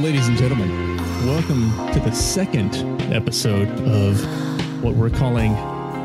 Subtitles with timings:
[0.00, 0.96] Ladies and gentlemen,
[1.26, 2.74] welcome to the second
[3.12, 4.18] episode of
[4.82, 5.52] what we're calling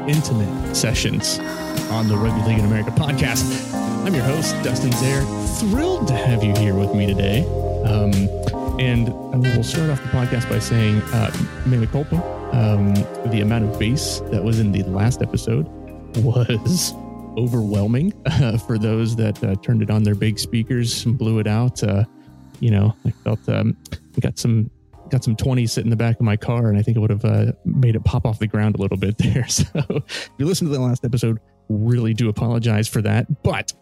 [0.10, 1.40] Intimate Sessions
[1.90, 3.74] on the Rugby League in America podcast.
[4.06, 5.22] I'm your host, Dustin Zaire.
[5.60, 7.46] Thrilled to have you here with me today.
[7.86, 8.12] Um,
[8.82, 11.32] and we'll start off the podcast by saying, uh,
[11.66, 12.18] mea culpa,
[12.52, 12.94] um,
[13.32, 15.70] the amount of bass that was in the last episode
[16.18, 16.94] was
[17.38, 21.48] overwhelming uh, for those that uh, turned it on their big speakers and blew it
[21.48, 21.82] out.
[21.82, 22.04] Uh,
[22.60, 23.78] you know, I felt um,
[24.20, 24.70] got some
[25.10, 27.12] got some 20 sitting in the back of my car, and I think it would
[27.12, 29.48] have uh, made it pop off the ground a little bit there.
[29.48, 33.44] So, if you listen to the last episode, really do apologize for that.
[33.44, 33.74] But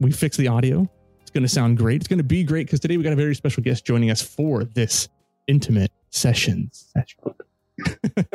[0.00, 0.88] we fixed the audio.
[1.20, 2.02] It's going to sound great.
[2.02, 4.20] It's going to be great because today we got a very special guest joining us
[4.20, 5.08] for this
[5.46, 6.90] intimate sessions.
[6.92, 7.34] Session.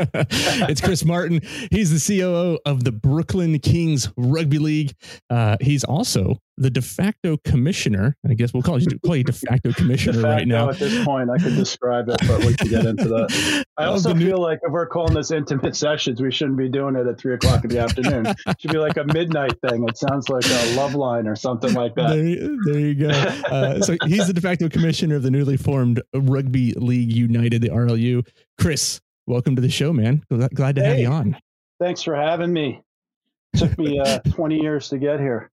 [0.70, 1.42] it's Chris Martin.
[1.72, 4.94] He's the COO of the Brooklyn Kings Rugby League.
[5.30, 8.16] Uh, he's also the de facto commissioner.
[8.28, 10.70] I guess we'll call you, call you de facto commissioner de facto right now.
[10.70, 13.66] At this point, I could describe it, but we can get into that.
[13.78, 16.96] I also new- feel like if we're calling this intimate sessions, we shouldn't be doing
[16.96, 18.26] it at three o'clock in the afternoon.
[18.26, 19.88] It should be like a midnight thing.
[19.88, 22.10] It sounds like a love line or something like that.
[22.10, 23.10] There, there you go.
[23.10, 27.70] Uh, so he's the de facto commissioner of the newly formed Rugby League United, the
[27.70, 28.28] RLU.
[28.60, 30.24] Chris, welcome to the show, man.
[30.30, 31.38] Glad to hey, have you on.
[31.80, 32.82] Thanks for having me.
[33.54, 35.52] It took me uh, 20 years to get here.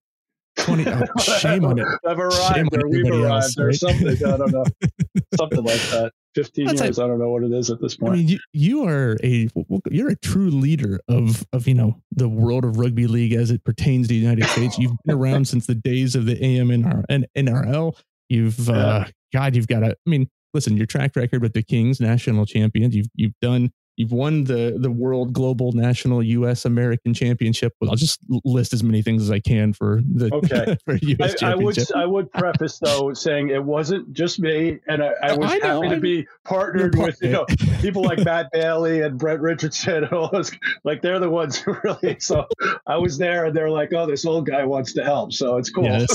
[0.57, 1.87] 20 oh, shame on it.
[2.07, 3.65] I've arrived or we've arrived else, right?
[3.65, 4.07] or something.
[4.07, 4.63] I don't know.
[5.37, 6.11] something like that.
[6.33, 6.97] 15 That's years.
[6.97, 8.13] Like, I don't know what it is at this point.
[8.13, 9.47] I mean, you, you are a
[9.89, 13.63] you're a true leader of of you know the world of rugby league as it
[13.63, 14.77] pertains to the United States.
[14.77, 17.97] You've been around since the days of the AMNR and NRL.
[18.29, 18.75] You've yeah.
[18.75, 19.91] uh, God, you've got a.
[19.91, 22.95] I mean, listen, your track record with the Kings, national champions.
[22.95, 26.65] You've you've done You've won the the world, global, national, U.S.
[26.65, 27.73] American championship.
[27.79, 30.77] Well, I'll just list as many things as I can for the okay.
[30.85, 31.41] for U.S.
[31.41, 35.29] I, I, would I would preface though saying it wasn't just me, and I, I
[35.29, 37.45] oh, was I know, happy to be partnered with you know
[37.81, 40.51] people like Matt Bailey and Brett Richardson those.
[40.83, 42.17] Like they're the ones who really.
[42.19, 42.47] So
[42.85, 45.69] I was there, and they're like, "Oh, this old guy wants to help," so it's
[45.69, 45.85] cool.
[45.85, 46.05] Yeah,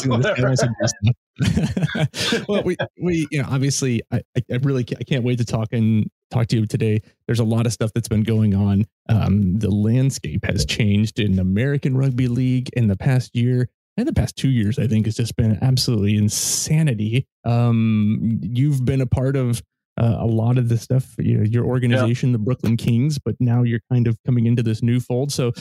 [2.49, 5.69] well, we we you know obviously I I really can't, I can't wait to talk
[5.73, 7.01] and talk to you today.
[7.27, 8.87] There's a lot of stuff that's been going on.
[9.09, 14.13] Um, the landscape has changed in American Rugby League in the past year and the
[14.13, 14.79] past two years.
[14.79, 17.27] I think has just been absolutely insanity.
[17.45, 19.63] Um, you've been a part of
[20.01, 22.35] uh, a lot of the stuff, you know, your organization, yeah.
[22.35, 25.33] the Brooklyn Kings, but now you're kind of coming into this new fold.
[25.33, 25.53] So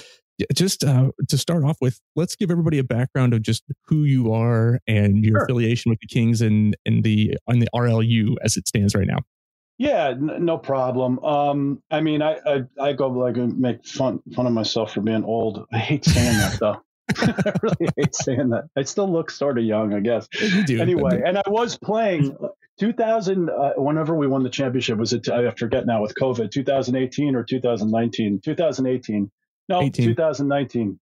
[0.54, 4.34] just uh, to start off with, let's give everybody a background of just who you
[4.34, 5.44] are and your sure.
[5.44, 9.20] affiliation with the Kings and and the on the RLU as it stands right now.
[9.78, 11.20] Yeah, n- no problem.
[11.20, 15.24] Um, I mean, I, I, I go like make fun fun of myself for being
[15.24, 15.66] old.
[15.72, 16.82] I hate saying that though.
[17.18, 18.66] I really hate saying that.
[18.78, 20.28] I still look sort of young, I guess.
[20.40, 20.82] You do.
[20.82, 22.38] Anyway, and I was playing
[22.80, 23.50] 2000.
[23.50, 25.28] Uh, whenever we won the championship, was it?
[25.30, 26.52] I forget now with COVID.
[26.52, 28.42] 2018 or 2019?
[28.44, 29.32] 2018.
[29.70, 30.08] No, 18.
[30.08, 31.00] 2019.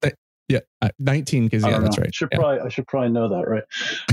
[0.48, 2.14] Yeah, uh, 19 because yeah, that's right.
[2.14, 2.38] Should yeah.
[2.38, 3.62] probably I should probably know that, right?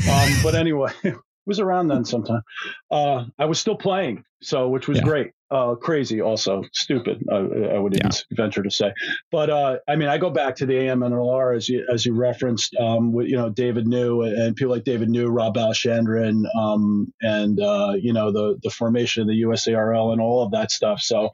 [0.09, 1.15] Um, but anyway, it
[1.45, 2.41] was around then sometime.
[2.89, 5.03] Uh, I was still playing, so which was yeah.
[5.03, 5.31] great.
[5.51, 7.23] Uh, crazy, also stupid.
[7.31, 8.93] I, I would even venture to say.
[9.31, 12.75] But uh, I mean, I go back to the AMNRL as you as you referenced,
[12.75, 17.59] um, with you know David Niu and people like David Niu, Rob Alchandrin, um, and
[17.59, 21.01] uh, you know the the formation of the USARL and all of that stuff.
[21.01, 21.31] So.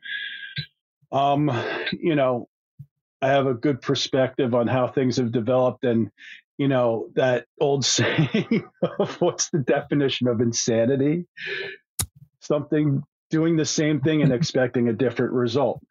[1.12, 1.50] Um,
[1.94, 2.50] you know,
[3.22, 6.12] I have a good perspective on how things have developed and
[6.58, 8.64] you know that old saying
[9.00, 11.26] of what's the definition of insanity?
[12.42, 15.82] Something doing the same thing and expecting a different result.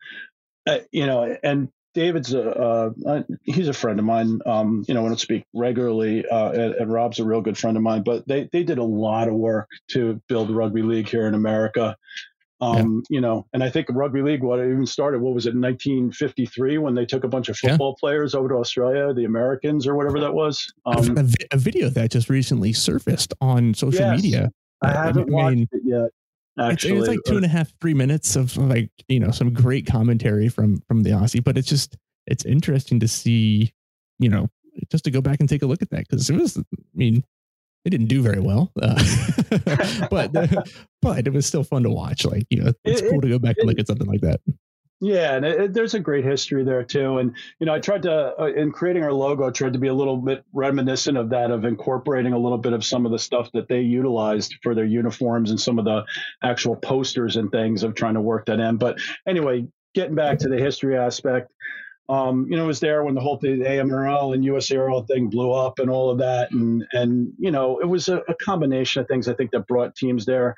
[0.66, 5.04] Uh, you know and david's a uh, he's a friend of mine um, you know
[5.04, 8.26] i don't speak regularly uh, and, and, rob's a real good friend of mine but
[8.26, 11.94] they, they did a lot of work to build rugby league here in america
[12.64, 13.16] um, yeah.
[13.16, 16.78] You know, and I think rugby league, what it even started, what was it, 1953
[16.78, 18.00] when they took a bunch of football yeah.
[18.00, 20.72] players over to Australia, the Americans or whatever that was.
[20.86, 24.50] Um, a, a, video that just recently surfaced on social yes, media.
[24.82, 26.10] I haven't I mean, watched it yet.
[26.58, 29.52] Actually, it's, it's, like two and a half, three minutes of like you know some
[29.52, 31.96] great commentary from from the Aussie, but it's just
[32.26, 33.72] it's interesting to see,
[34.18, 34.48] you know,
[34.90, 36.62] just to go back and take a look at that because it was, I
[36.94, 37.24] mean,
[37.84, 39.02] they didn't do very well, uh,
[40.10, 40.32] but
[41.02, 42.24] but it was still fun to watch.
[42.24, 44.22] Like you know, it's it, cool to go back it, and look at something like
[44.22, 44.40] that.
[45.00, 47.18] Yeah, and it, there's a great history there too.
[47.18, 49.88] And you know, I tried to uh, in creating our logo, I tried to be
[49.88, 53.18] a little bit reminiscent of that, of incorporating a little bit of some of the
[53.18, 56.04] stuff that they utilized for their uniforms and some of the
[56.42, 58.76] actual posters and things of trying to work that in.
[58.78, 61.50] But anyway, getting back to the history aspect.
[62.08, 65.30] Um, you know, it was there when the whole thing, the AMRL and USARL thing
[65.30, 66.50] blew up and all of that.
[66.50, 69.96] And, and you know, it was a, a combination of things I think that brought
[69.96, 70.54] teams there.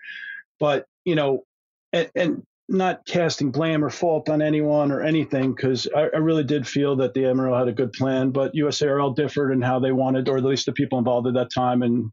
[0.58, 1.44] But, you know,
[1.92, 6.42] and, and not casting blame or fault on anyone or anything, because I, I, really
[6.42, 9.92] did feel that the MRL had a good plan, but USARL differed in how they
[9.92, 11.82] wanted, or at least the people involved at that time.
[11.82, 12.10] And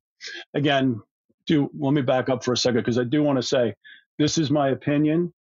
[0.53, 1.01] again,
[1.47, 3.73] do let me back up for a second because I do want to say
[4.19, 5.33] this is my opinion.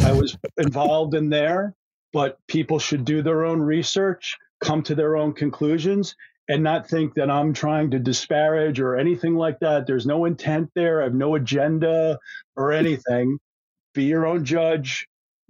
[0.00, 1.74] I was involved in there
[2.16, 6.14] but people should do their own research, come to their own conclusions,
[6.48, 9.86] and not think that I'm trying to disparage or anything like that.
[9.86, 11.02] There's no intent there.
[11.02, 12.18] I have no agenda
[12.56, 13.36] or anything.
[13.92, 15.06] Be your own judge.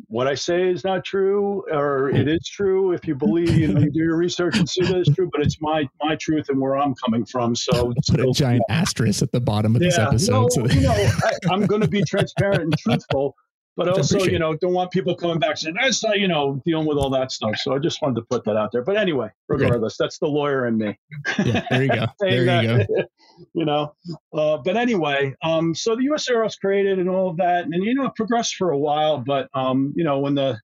[0.09, 3.79] What I say is not true, or it is true if you believe you, know,
[3.79, 5.31] you do your research and see that it's true.
[5.31, 7.55] But it's my my truth and where I'm coming from.
[7.55, 10.51] So put a giant asterisk at the bottom of yeah, this episode.
[10.57, 13.37] No, you know, I, I'm going to be transparent and truthful
[13.76, 16.87] but also, you know, don't want people coming back saying that's not, you know, dealing
[16.87, 17.56] with all that stuff.
[17.58, 18.82] So I just wanted to put that out there.
[18.82, 20.99] But anyway, regardless, that's the lawyer in me.
[21.44, 22.06] Yeah, there you go.
[22.20, 23.05] there you that, go.
[23.52, 23.94] you know,
[24.32, 27.94] uh, but anyway, um, so the USARL was created and all of that, and you
[27.94, 29.19] know, it progressed for a while.
[29.19, 30.58] But um, you know, when the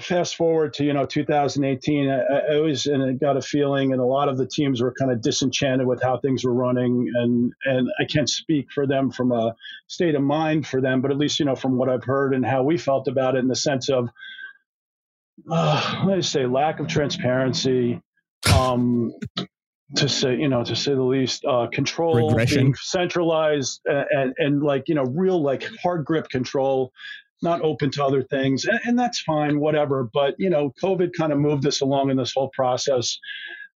[0.00, 4.00] fast forward to you know 2018 I, I was and I got a feeling and
[4.00, 7.52] a lot of the teams were kind of disenchanted with how things were running and
[7.64, 9.54] and I can't speak for them from a
[9.88, 12.46] state of mind for them but at least you know from what I've heard and
[12.46, 14.08] how we felt about it in the sense of
[15.50, 18.00] uh, let me say lack of transparency
[18.54, 19.12] um,
[19.96, 22.72] to say you know to say the least uh, control Regression.
[22.76, 26.92] centralized and, and, and like you know real like hard grip control
[27.42, 30.08] not open to other things, and, and that's fine, whatever.
[30.12, 33.18] But you know, COVID kind of moved us along in this whole process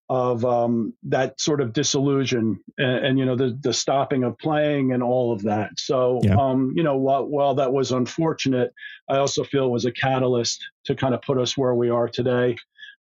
[0.08, 4.92] of um, that sort of disillusion and, and, you know the the stopping of playing
[4.92, 5.70] and all of that.
[5.78, 6.36] So yeah.
[6.36, 8.74] um, you know while, while that was unfortunate,
[9.08, 12.08] I also feel it was a catalyst to kind of put us where we are
[12.08, 12.56] today.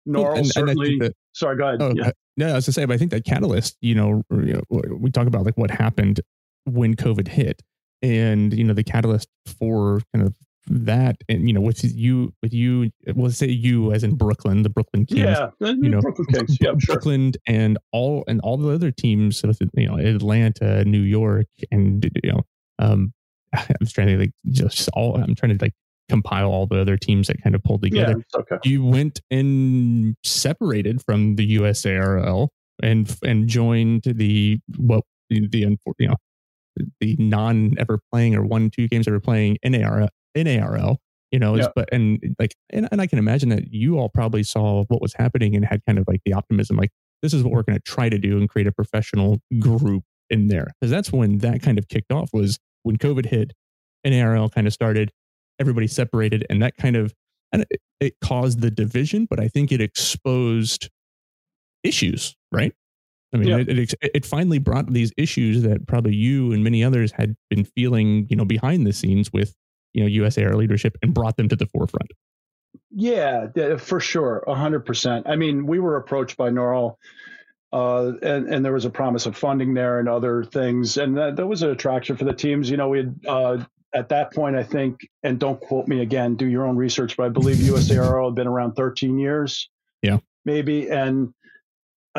[0.07, 0.93] NARL and, certainly.
[0.93, 1.83] And that, sorry, go ahead.
[1.83, 2.11] Oh, yeah.
[2.37, 3.77] No, I was to say, but I think that catalyst.
[3.81, 6.21] You know, you know, we talk about like what happened
[6.65, 7.63] when COVID hit,
[8.03, 9.29] and you know the catalyst
[9.59, 10.35] for kind of
[10.71, 14.69] that and you know with you with you we'll say you as in brooklyn the
[14.69, 18.93] brooklyn kings yeah you know brooklyn kings yeah brooklyn and all and all the other
[18.93, 22.43] teams you know atlanta new york and you know
[22.79, 23.13] um
[23.53, 25.75] i'm trying to like just all i'm trying to like
[26.09, 28.59] compile all the other teams that kind of pulled together yeah, okay.
[28.65, 32.49] you went and separated from the usarl
[32.83, 36.15] and and joined the what the, you know
[37.01, 40.99] the non ever playing or one two games ever playing NAR in ARL,
[41.31, 41.73] you know, yep.
[41.75, 45.15] but and like and, and I can imagine that you all probably saw what was
[45.15, 46.91] happening and had kind of like the optimism, like
[47.23, 50.49] this is what we're going to try to do and create a professional group in
[50.49, 50.69] there.
[50.81, 53.53] Because that's when that kind of kicked off was when COVID hit,
[54.05, 55.11] and ARL kind of started,
[55.59, 57.13] everybody separated, and that kind of
[57.53, 60.89] and it, it caused the division, but I think it exposed
[61.83, 62.73] issues, right?
[63.33, 67.13] I mean, it, it, it finally brought these issues that probably you and many others
[67.13, 69.55] had been feeling, you know, behind the scenes with
[69.93, 72.11] you know USAR leadership and brought them to the forefront.
[72.91, 73.47] Yeah,
[73.79, 75.27] for sure, hundred percent.
[75.29, 76.97] I mean, we were approached by NARL,
[77.73, 81.37] uh, and and there was a promise of funding there and other things, and that,
[81.37, 82.69] that was an attraction for the teams.
[82.69, 86.37] You know, we had uh, at that point, I think, and don't quote me again,
[86.37, 89.69] do your own research, but I believe USARL had been around 13 years.
[90.03, 91.33] Yeah, maybe, and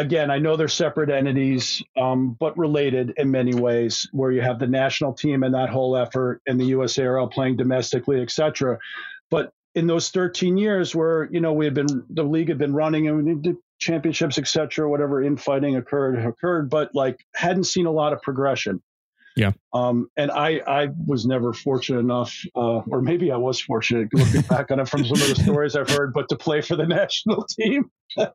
[0.01, 4.59] again, I know they're separate entities, um, but related in many ways, where you have
[4.59, 6.95] the national team and that whole effort and the U.S.
[6.95, 8.77] USARL playing domestically, et cetera.
[9.29, 12.73] But in those 13 years where, you know, we had been, the league had been
[12.73, 17.91] running and we championships, et cetera, whatever infighting occurred, occurred, but like hadn't seen a
[17.91, 18.81] lot of progression.
[19.35, 19.51] Yeah.
[19.73, 24.41] Um, and I, I was never fortunate enough, uh, or maybe I was fortunate looking
[24.41, 26.85] back on it from some of the stories I've heard, but to play for the
[26.87, 27.89] national team.
[28.17, 28.33] Back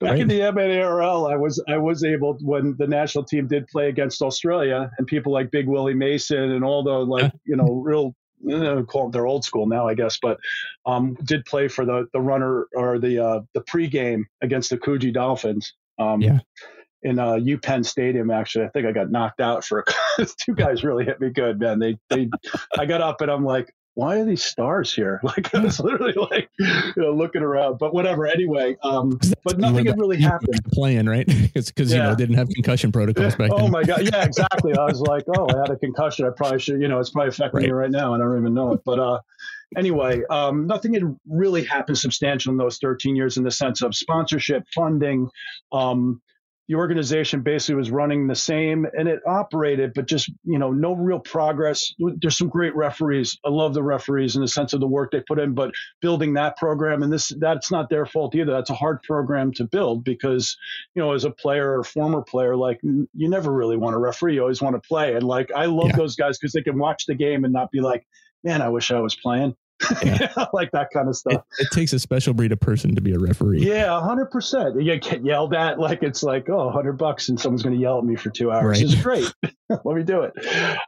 [0.00, 0.20] right.
[0.20, 4.22] in the AMNRL, I was I was able when the national team did play against
[4.22, 8.14] Australia, and people like Big Willie Mason and all the like you know real
[8.86, 10.38] call they're old school now, I guess, but
[10.86, 15.12] um, did play for the the runner or the uh, the pregame against the Coogee
[15.12, 15.74] Dolphins.
[15.98, 16.38] Um, yeah
[17.02, 18.30] in uh, UPenn Stadium.
[18.30, 19.84] Actually, I think I got knocked out for
[20.18, 21.78] a, two guys really hit me good, man.
[21.78, 22.30] They they
[22.78, 25.20] I got up and I'm like, why are these stars here?
[25.32, 28.26] Like I was literally like you know, looking around, but whatever.
[28.26, 30.60] Anyway, um, but nothing had really happened.
[30.72, 31.96] Playing right because because yeah.
[31.96, 33.66] you know didn't have concussion protocols back oh then.
[33.66, 34.76] Oh my god, yeah, exactly.
[34.76, 36.26] I was like, oh, I had a concussion.
[36.26, 36.80] I probably should.
[36.82, 37.66] You know, it's probably affecting right.
[37.66, 38.80] me right now, and I don't even know it.
[38.84, 39.20] But uh,
[39.76, 43.94] anyway, um, nothing had really happened substantial in those 13 years in the sense of
[43.94, 45.28] sponsorship, funding.
[45.72, 46.20] Um,
[46.72, 50.94] the organization basically was running the same and it operated, but just, you know, no
[50.94, 51.92] real progress.
[51.98, 53.38] There's some great referees.
[53.44, 56.32] I love the referees in the sense of the work they put in, but building
[56.32, 58.52] that program and this, that's not their fault either.
[58.52, 60.56] That's a hard program to build because,
[60.94, 64.36] you know, as a player or former player, like you never really want to referee.
[64.36, 65.14] You always want to play.
[65.14, 65.96] And like, I love yeah.
[65.96, 68.06] those guys because they can watch the game and not be like,
[68.44, 69.54] man, I wish I was playing.
[70.04, 70.32] Yeah.
[70.52, 71.42] like that kind of stuff.
[71.58, 73.64] It, it, takes a special breed of person to be a referee.
[73.66, 74.80] Yeah, hundred percent.
[74.80, 77.98] You get yelled at like it's like oh, hundred bucks, and someone's going to yell
[77.98, 78.64] at me for two hours.
[78.64, 78.82] Right.
[78.82, 79.32] It's great.
[79.68, 80.32] Let me do it.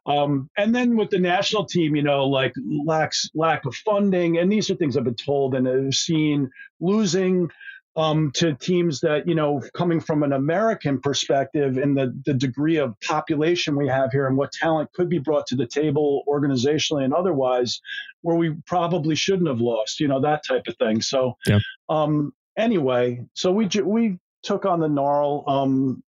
[0.06, 2.52] Um, and then with the national team, you know, like
[2.84, 7.50] lacks lack of funding, and these are things I've been told and have seen losing
[7.96, 12.76] um, to teams that, you know, coming from an American perspective and the, the degree
[12.76, 17.04] of population we have here and what talent could be brought to the table organizationally
[17.04, 17.80] and otherwise,
[18.22, 21.00] where we probably shouldn't have lost, you know, that type of thing.
[21.00, 21.60] So, yeah.
[21.88, 26.02] um, anyway, so we, we took on the NARL, um,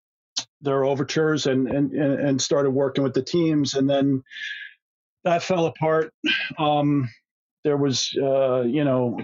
[0.61, 3.75] their overtures and, and, and started working with the teams.
[3.75, 4.23] And then
[5.23, 6.11] that fell apart.
[6.57, 7.09] Um,
[7.63, 9.19] there was, uh, you know,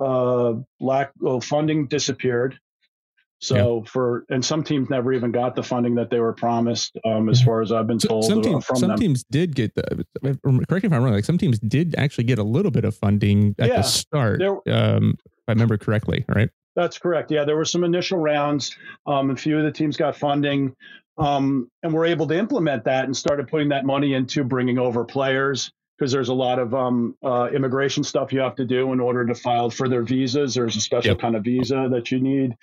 [0.00, 2.58] uh, lack of funding disappeared.
[3.38, 3.90] So yeah.
[3.90, 7.42] for and some teams never even got the funding that they were promised, um, as
[7.42, 8.24] far as I've been told.
[8.24, 8.98] Some, teams, some them.
[8.98, 10.06] teams did get the.
[10.22, 11.12] Correct me if I'm wrong.
[11.12, 14.38] Like some teams did actually get a little bit of funding at yeah, the start,
[14.38, 16.24] there, um, if I remember correctly.
[16.28, 16.48] Right.
[16.76, 17.30] That's correct.
[17.30, 18.74] Yeah, there were some initial rounds.
[19.06, 20.74] Um, a few of the teams got funding,
[21.18, 25.04] um, and were able to implement that and started putting that money into bringing over
[25.04, 29.00] players because there's a lot of um, uh, immigration stuff you have to do in
[29.00, 30.54] order to file for their visas.
[30.54, 31.20] There's a special yep.
[31.20, 32.54] kind of visa that you need,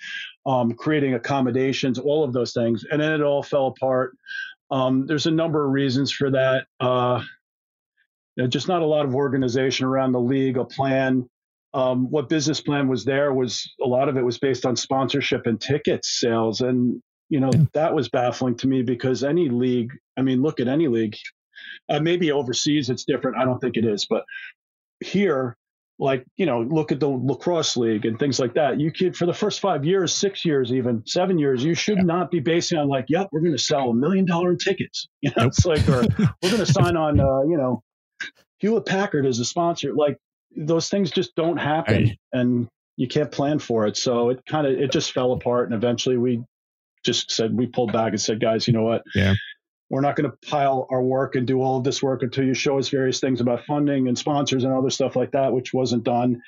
[0.46, 2.84] um, creating accommodations, all of those things.
[2.90, 4.16] And then it all fell apart.
[4.70, 6.66] Um, there's a number of reasons for that.
[6.78, 7.22] Uh,
[8.36, 11.28] you know, just not a lot of organization around the league, a plan.
[11.72, 15.46] Um, what business plan was there was a lot of it was based on sponsorship
[15.46, 16.60] and ticket sales.
[16.60, 17.64] And, you know, yeah.
[17.74, 21.16] that was baffling to me because any league, I mean, look at any league,
[21.88, 23.36] uh, maybe overseas it's different.
[23.36, 24.24] I don't think it is, but
[25.00, 25.56] here,
[25.98, 28.80] like you know, look at the lacrosse league and things like that.
[28.80, 32.04] You could for the first five years, six years, even seven years, you should yeah.
[32.04, 35.08] not be basing on like, yep, we're going to sell a million dollar tickets.
[35.22, 35.52] You know, nope.
[35.56, 36.02] it's like, or
[36.42, 37.82] we're going to sign on, uh, you know,
[38.58, 39.94] Hewlett Packard as a sponsor.
[39.94, 40.18] Like
[40.54, 43.96] those things just don't happen, and you can't plan for it.
[43.96, 46.44] So it kind of it just fell apart, and eventually we
[47.04, 49.02] just said we pulled back and said, guys, you know what?
[49.14, 49.34] Yeah
[49.90, 52.54] we're not going to pile our work and do all of this work until you
[52.54, 56.04] show us various things about funding and sponsors and other stuff like that, which wasn't
[56.04, 56.40] done.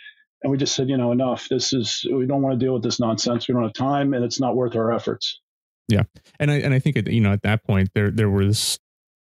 [0.43, 1.49] And we just said, you know, enough.
[1.49, 3.49] This is we don't want to deal with this nonsense.
[3.49, 5.41] We don't have time, and it's not worth our efforts.
[5.89, 6.03] Yeah,
[6.39, 8.79] and I and I think you know at that point there there was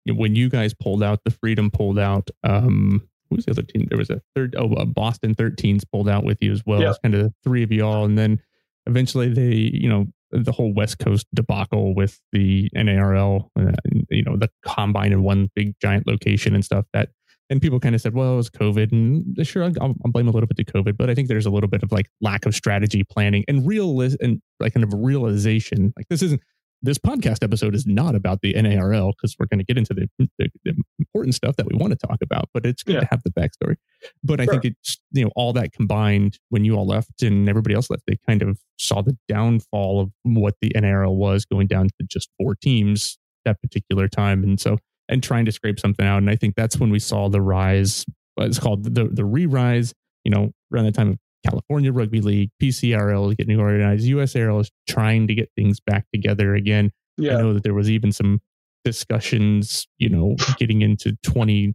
[0.07, 2.29] when you guys pulled out, the Freedom pulled out.
[2.43, 3.87] Um, who was the other team?
[3.89, 4.55] There was a third.
[4.57, 6.81] Oh, uh, Boston 13s pulled out with you as well.
[6.81, 6.89] Yeah.
[6.91, 8.41] It's kind of the three of you all, and then
[8.87, 13.71] eventually they you know the whole West Coast debacle with the NARL, uh,
[14.09, 17.09] you know, the combine in one big giant location and stuff that,
[17.49, 18.91] and people kind of said, well, it was COVID.
[18.91, 21.51] And sure, I'll, I'll, blame a little bit to COVID, but I think there's a
[21.51, 25.93] little bit of like lack of strategy planning and real and like kind of realization.
[25.95, 26.41] Like this isn't,
[26.85, 30.07] this podcast episode is not about the NARL because we're going to get into the,
[30.17, 32.99] the, the, important stuff that we want to talk about, but it's good yeah.
[33.01, 33.75] to have the backstory.
[34.23, 37.75] But I think it's, you know, all that combined when you all left and everybody
[37.75, 41.87] else left, they kind of saw the downfall of what the NARL was going down
[41.87, 44.43] to just four teams that particular time.
[44.43, 44.77] And so,
[45.07, 46.17] and trying to scrape something out.
[46.17, 48.05] And I think that's when we saw the rise,
[48.37, 52.51] it's called the, the re rise, you know, around the time of California Rugby League,
[52.61, 56.91] PCRL is getting organized, USARL is trying to get things back together again.
[57.17, 57.37] Yeah.
[57.37, 58.41] I know that there was even some
[58.83, 61.73] discussions, you know, getting into 20,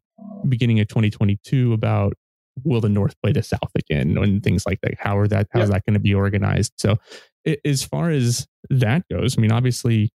[0.49, 2.15] beginning of 2022 about
[2.65, 4.95] will the North play the South again and things like that.
[4.99, 5.65] How are that, how yeah.
[5.65, 6.73] is that going to be organized?
[6.77, 6.97] So
[7.45, 10.11] it, as far as that goes, I mean, obviously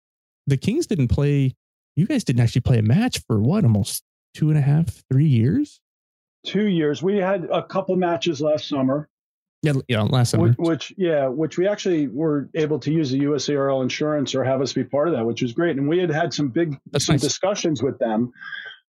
[0.48, 1.56] the Kings didn't play,
[1.96, 5.28] you guys didn't actually play a match for what, almost two and a half, three
[5.28, 5.80] years?
[6.46, 7.02] Two years.
[7.02, 9.08] We had a couple matches last summer.
[9.64, 10.50] Yeah, yeah, last summer.
[10.50, 14.62] Which, which, yeah, which we actually were able to use the USARL insurance or have
[14.62, 15.78] us be part of that, which was great.
[15.78, 17.22] And we had had some big That's some nice.
[17.22, 18.34] discussions with them.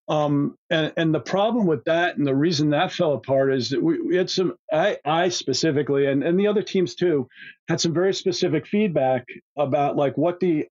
[0.08, 3.82] Um, and and the problem with that, and the reason that fell apart is that
[3.82, 4.54] we, we had some.
[4.70, 7.26] I I specifically, and and the other teams too,
[7.68, 9.24] had some very specific feedback
[9.56, 10.66] about like what the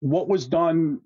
[0.00, 1.00] what was done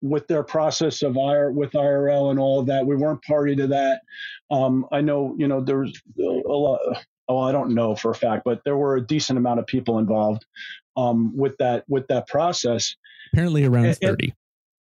[0.00, 2.86] with their process of IR with IRL and all of that.
[2.86, 4.02] We weren't party to that.
[4.50, 6.78] Um, I know, you know, there was a lot
[7.28, 9.98] well, I don't know for a fact, but there were a decent amount of people
[9.98, 10.44] involved
[10.96, 12.96] um, with that with that process.
[13.32, 14.26] Apparently, around and, thirty.
[14.26, 14.34] And,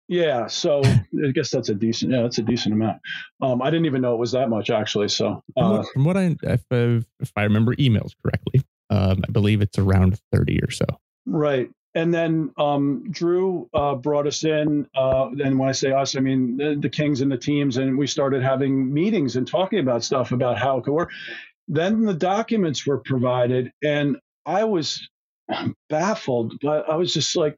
[0.08, 2.12] yeah, so I guess that's a decent.
[2.12, 3.00] Yeah, that's a decent amount.
[3.42, 5.08] Um, I didn't even know it was that much actually.
[5.08, 9.32] So uh, from, what, from, what, I if, if I remember emails correctly, um, I
[9.32, 10.86] believe it's around thirty or so.
[11.26, 11.70] Right.
[11.94, 14.88] and then um, Drew uh, brought us in.
[14.96, 17.98] Uh, and when I say us, I mean the, the, Kings and the teams, and
[17.98, 21.12] we started having meetings and talking about stuff about how it could work.
[21.68, 25.08] Then the documents were provided, and I was
[25.90, 27.56] baffled, but I was just like,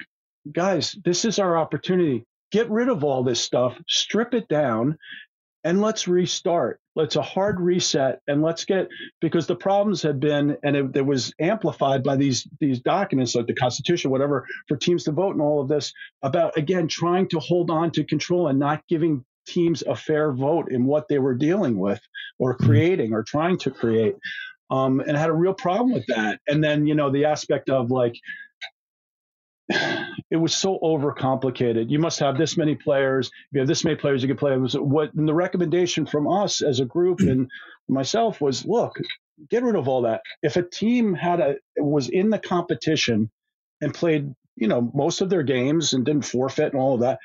[0.52, 2.26] guys, this is our opportunity.
[2.52, 4.98] Get rid of all this stuff, strip it down,
[5.64, 6.80] and let's restart.
[6.96, 8.88] Let's a hard reset and let's get
[9.22, 13.48] because the problems had been and it, it, was amplified by these these documents like
[13.48, 15.92] the Constitution, whatever, for teams to vote and all of this
[16.22, 20.72] about again trying to hold on to control and not giving teams a fair vote
[20.72, 22.02] in what they were dealing with
[22.40, 22.66] or mm-hmm.
[22.66, 24.16] creating or trying to create.
[24.72, 26.40] Um, and had a real problem with that.
[26.48, 28.16] And then you know the aspect of like
[30.32, 31.90] it was so overcomplicated.
[31.90, 33.28] You must have this many players.
[33.28, 34.56] If you have this many players, you can play.
[34.56, 37.50] What and the recommendation from us as a group and
[37.88, 38.96] myself was, look,
[39.50, 40.22] get rid of all that.
[40.42, 43.30] If a team had a was in the competition
[43.82, 47.20] and played, you know, most of their games and didn't forfeit and all of that,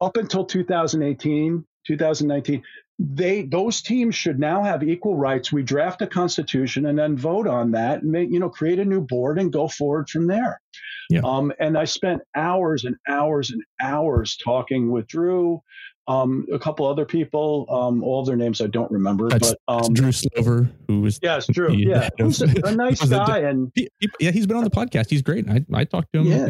[0.00, 2.62] up until 2018, 2019,
[3.00, 5.52] they those teams should now have equal rights.
[5.52, 8.84] We draft a constitution and then vote on that and make, you know create a
[8.84, 10.60] new board and go forward from there.
[11.08, 11.20] Yeah.
[11.24, 15.62] Um, and I spent hours and hours and hours talking with Drew,
[16.08, 17.66] um, a couple other people.
[17.68, 21.20] Um, all of their names I don't remember, that's, but um, Drew Slover, who was
[21.22, 24.64] yes, Drew, yeah, who's a, a nice guy, and he, he, yeah, he's been on
[24.64, 25.10] the podcast.
[25.10, 25.48] He's great.
[25.48, 26.48] I I talked to him, yeah.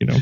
[0.00, 0.18] you know,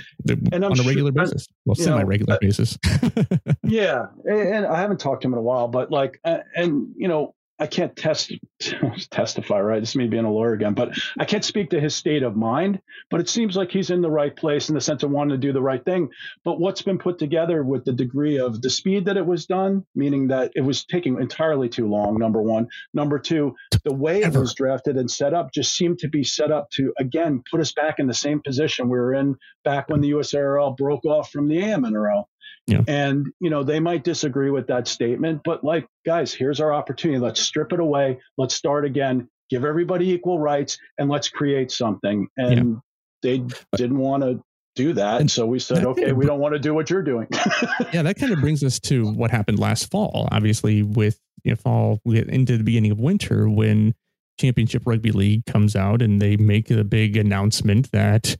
[0.52, 2.78] and on I'm a regular sure, basis, well, semi-regular know, basis.
[3.62, 7.34] yeah, and I haven't talked to him in a while, but like, and you know,
[7.58, 8.32] I can't test
[9.10, 9.80] testify, right?
[9.80, 12.36] This is me being a lawyer again, but I can't speak to his state of
[12.36, 12.80] mind.
[13.10, 15.46] But it seems like he's in the right place in the sense of wanting to
[15.46, 16.10] do the right thing.
[16.44, 19.84] But what's been put together with the degree of the speed that it was done,
[19.94, 22.18] meaning that it was taking entirely too long.
[22.18, 26.08] Number one, number two, the way it was drafted and set up just seemed to
[26.08, 29.36] be set up to again put us back in the same position we were in
[29.64, 32.24] back when the USARL broke off from the AMNRL.
[32.68, 32.82] Yeah.
[32.86, 37.18] And, you know, they might disagree with that statement, but like, guys, here's our opportunity.
[37.18, 38.20] Let's strip it away.
[38.36, 42.28] Let's start again, give everybody equal rights, and let's create something.
[42.36, 42.80] And yeah.
[43.22, 43.44] they
[43.76, 44.42] didn't want to
[44.76, 45.22] do that.
[45.22, 47.26] And so we said, okay, we don't want to do what you're doing.
[47.92, 51.56] yeah, that kind of brings us to what happened last fall, obviously, with you know,
[51.56, 53.94] fall into the beginning of winter when
[54.38, 58.36] Championship Rugby League comes out and they make a big announcement that,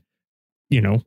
[0.69, 1.01] you know,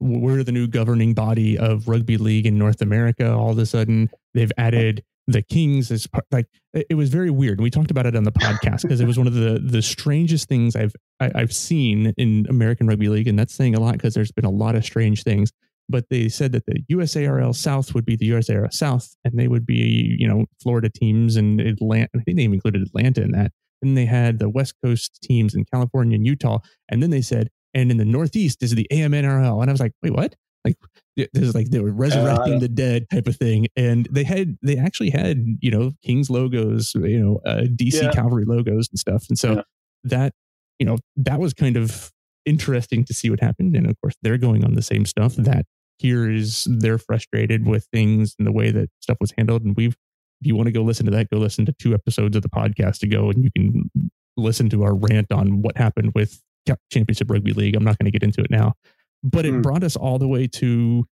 [0.00, 3.32] we're the new governing body of rugby league in North America.
[3.32, 7.60] All of a sudden, they've added the Kings as part, like it was very weird.
[7.60, 10.48] We talked about it on the podcast because it was one of the the strangest
[10.48, 13.80] things I've I, have i have seen in American rugby league, and that's saying a
[13.80, 15.50] lot because there's been a lot of strange things.
[15.88, 19.66] But they said that the USARL South would be the USARL South, and they would
[19.66, 22.08] be you know Florida teams and Atlanta.
[22.14, 23.52] I think they even included Atlanta in that.
[23.82, 27.50] And they had the West Coast teams in California and Utah, and then they said
[27.76, 29.60] and in the Northeast is the AMNRL.
[29.60, 30.34] And I was like, wait, what?
[30.64, 30.76] Like
[31.16, 33.68] this is like they were resurrecting uh, the dead type of thing.
[33.76, 38.10] And they had they actually had you know Kings logos, you know uh, DC yeah.
[38.10, 39.26] Cavalry logos and stuff.
[39.28, 39.62] And so yeah.
[40.04, 40.32] that
[40.80, 42.10] you know that was kind of
[42.46, 43.76] interesting to see what happened.
[43.76, 45.36] And of course, they're going on the same stuff.
[45.36, 45.66] That
[45.98, 49.62] here is they're frustrated with things and the way that stuff was handled.
[49.62, 49.96] And we've
[50.40, 52.48] if you want to go listen to that, go listen to two episodes of the
[52.48, 53.90] podcast ago, and you can
[54.36, 56.42] listen to our rant on what happened with
[56.90, 57.76] Championship Rugby League.
[57.76, 58.74] I'm not going to get into it now,
[59.22, 59.62] but it mm.
[59.62, 61.04] brought us all the way to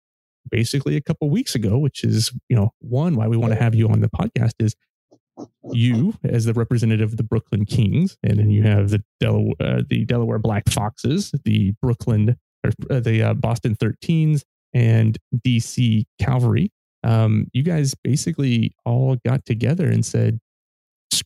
[0.51, 3.75] basically a couple weeks ago, which is you know one why we want to have
[3.75, 4.75] you on the podcast is
[5.73, 9.83] you as the representative of the Brooklyn Kings, and then you have the Delaware, uh,
[9.89, 16.71] the Delaware Black Foxes, the Brooklyn or uh, the uh, Boston 13s, and DC Cavalry.
[17.05, 20.39] Um, you guys basically all got together and said,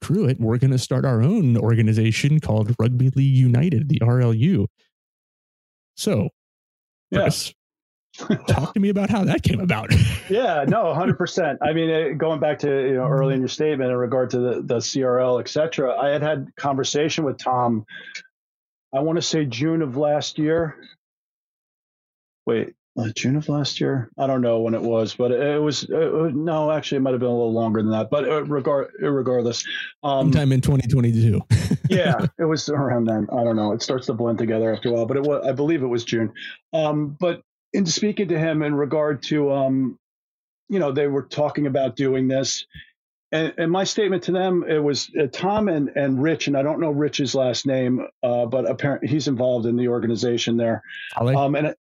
[0.02, 4.66] screw it, we're going to start our own organization called Rugby League United, the RLU.
[5.96, 6.28] So,
[7.10, 7.52] yes.
[8.18, 8.36] yeah.
[8.48, 9.92] talk to me about how that came about.
[10.30, 11.56] yeah, no, 100%.
[11.62, 14.62] I mean, going back to, you know, early in your statement in regard to the,
[14.62, 17.84] the CRL, et cetera, I had had conversation with Tom,
[18.94, 20.76] I want to say June of last year.
[22.46, 24.10] Wait, uh, June of last year.
[24.18, 26.70] I don't know when it was, but it was uh, no.
[26.70, 28.10] Actually, it might have been a little longer than that.
[28.10, 29.64] But uh, regard regardless,
[30.02, 31.40] um, sometime in 2022.
[31.90, 33.26] yeah, it was around then.
[33.32, 33.72] I don't know.
[33.72, 35.46] It starts to blend together after a while, but it was.
[35.46, 36.32] I believe it was June.
[36.72, 39.98] Um, but in speaking to him in regard to, um,
[40.68, 42.66] you know, they were talking about doing this,
[43.30, 46.62] and, and my statement to them it was uh, Tom and and Rich, and I
[46.62, 50.82] don't know Rich's last name, uh, but apparently he's involved in the organization there.
[51.36, 51.78] Um, and it,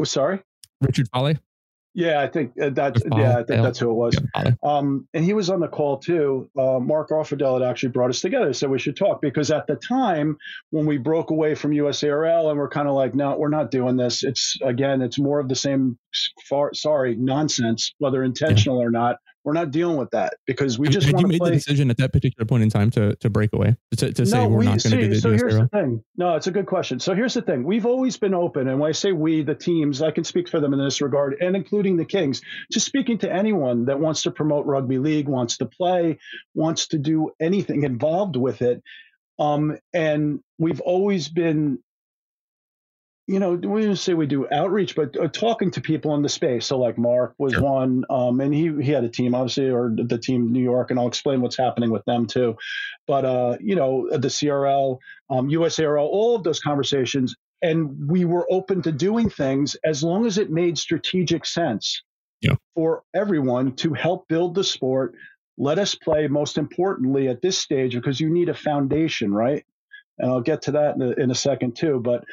[0.00, 0.40] oh, sorry.
[0.80, 1.38] Richard Foley.
[1.94, 4.16] Yeah, I think uh, that's yeah, I think that's who it was.
[4.62, 6.48] Um, and he was on the call too.
[6.56, 9.74] Uh, Mark Offerdale had actually brought us together, said we should talk because at the
[9.74, 10.36] time
[10.70, 13.96] when we broke away from USARL and we're kind of like, no, we're not doing
[13.96, 14.22] this.
[14.22, 15.98] It's again, it's more of the same.
[16.48, 18.86] Far, sorry, nonsense, whether intentional yeah.
[18.86, 19.16] or not.
[19.48, 21.48] We're not dealing with that because we just want to made play.
[21.48, 24.36] the decision at that particular point in time to to break away to, to say
[24.36, 26.04] no, we're we, not going to do the So here's the thing.
[26.18, 27.00] No, it's a good question.
[27.00, 27.64] So here's the thing.
[27.64, 30.60] We've always been open, and when I say we, the teams, I can speak for
[30.60, 34.30] them in this regard, and including the Kings, just speaking to anyone that wants to
[34.30, 36.18] promote rugby league, wants to play,
[36.54, 38.82] wants to do anything involved with it.
[39.38, 41.78] Um, and we've always been
[43.28, 46.30] you know, we didn't say we do outreach, but uh, talking to people in the
[46.30, 46.64] space.
[46.66, 47.62] So, like Mark was sure.
[47.62, 50.98] one, um, and he he had a team, obviously, or the team New York, and
[50.98, 52.56] I'll explain what's happening with them too.
[53.06, 58.50] But uh, you know, the CRL, um, USARL, all of those conversations, and we were
[58.50, 62.02] open to doing things as long as it made strategic sense
[62.40, 62.54] yeah.
[62.74, 65.14] for everyone to help build the sport.
[65.58, 69.66] Let us play, most importantly, at this stage, because you need a foundation, right?
[70.18, 72.00] And I'll get to that in a, in a second too.
[72.02, 72.24] But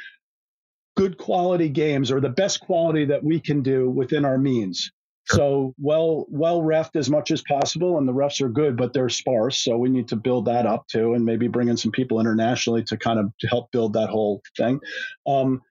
[0.95, 4.91] good quality games or the best quality that we can do within our means.
[5.27, 5.37] Sure.
[5.37, 9.09] So well well refed as much as possible, and the refs are good, but they're
[9.09, 9.57] sparse.
[9.57, 12.83] So we need to build that up too, and maybe bring in some people internationally
[12.85, 14.79] to kind of to help build that whole thing.
[15.25, 15.61] Um,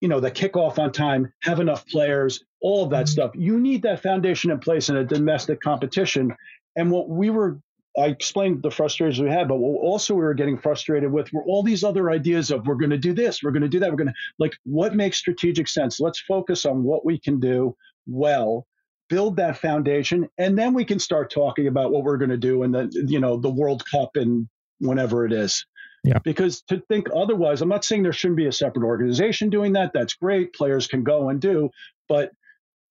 [0.00, 3.12] you know, the kickoff on time, have enough players, all of that mm-hmm.
[3.12, 3.30] stuff.
[3.34, 6.34] You need that foundation in place in a domestic competition.
[6.74, 7.60] And what we were
[7.98, 11.62] I explained the frustrations we had, but also we were getting frustrated with were all
[11.62, 13.96] these other ideas of we're going to do this, we're going to do that, we're
[13.96, 16.00] going to like what makes strategic sense.
[16.00, 17.76] Let's focus on what we can do
[18.06, 18.66] well,
[19.10, 22.62] build that foundation, and then we can start talking about what we're going to do
[22.62, 25.66] in the you know the World Cup and whenever it is.
[26.02, 26.18] Yeah.
[26.24, 29.92] Because to think otherwise, I'm not saying there shouldn't be a separate organization doing that.
[29.92, 30.52] That's great.
[30.54, 31.70] Players can go and do,
[32.08, 32.32] but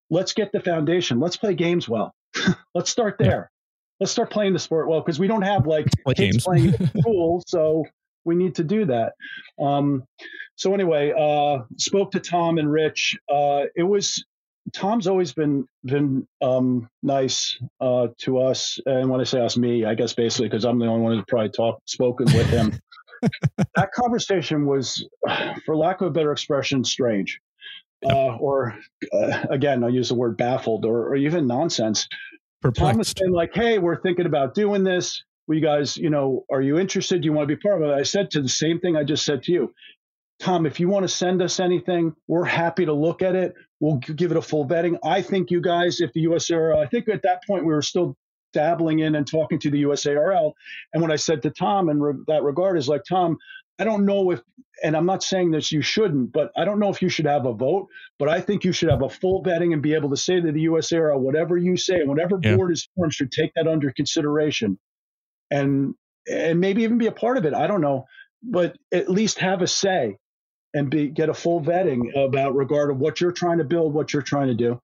[0.10, 1.20] let's get the foundation.
[1.20, 2.14] Let's play games well.
[2.76, 3.52] let's start there
[4.02, 6.44] let's start playing the sport well because we don't have like play kids games.
[6.44, 7.86] playing pool, so
[8.26, 9.14] we need to do that.
[9.60, 10.04] Um,
[10.56, 13.16] so anyway, uh, spoke to Tom and Rich.
[13.30, 14.26] Uh, it was
[14.74, 19.86] Tom's always been been um, nice uh, to us, and when I say us, me,
[19.86, 22.74] I guess basically because I'm the only one who's probably talked spoken with him.
[23.76, 25.08] that conversation was,
[25.66, 27.40] for lack of a better expression, strange.
[28.04, 28.76] Uh, or
[29.14, 32.08] uh, again, I'll use the word baffled or, or even nonsense.
[32.62, 32.93] Perplexed.
[32.93, 35.24] Thomas been like, "Hey, we're thinking about doing this.
[35.47, 37.21] You guys, you know, are you interested?
[37.21, 39.04] Do you want to be part of it?" I said to the same thing I
[39.04, 39.74] just said to you,
[40.39, 40.65] Tom.
[40.65, 43.54] If you want to send us anything, we're happy to look at it.
[43.80, 44.97] We'll give it a full vetting.
[45.04, 48.15] I think you guys, if the USARL, I think at that point we were still
[48.54, 50.54] dabbling in and talking to the USARL.
[50.93, 53.38] And what I said to Tom in re- that regard is like, Tom,
[53.82, 54.41] I don't know if,
[54.84, 57.48] and I'm not saying that you shouldn't, but I don't know if you should have
[57.48, 57.88] a vote.
[58.20, 60.52] But I think you should have a full vetting and be able to say to
[60.52, 62.56] the USARL, whatever you say, whatever yeah.
[62.56, 64.78] board is formed should take that under consideration,
[65.50, 65.96] and
[66.30, 67.56] and maybe even be a part of it.
[67.56, 68.06] I don't know,
[68.44, 70.17] but at least have a say
[70.76, 74.13] and be get a full vetting about regard of what you're trying to build, what
[74.13, 74.80] you're trying to do.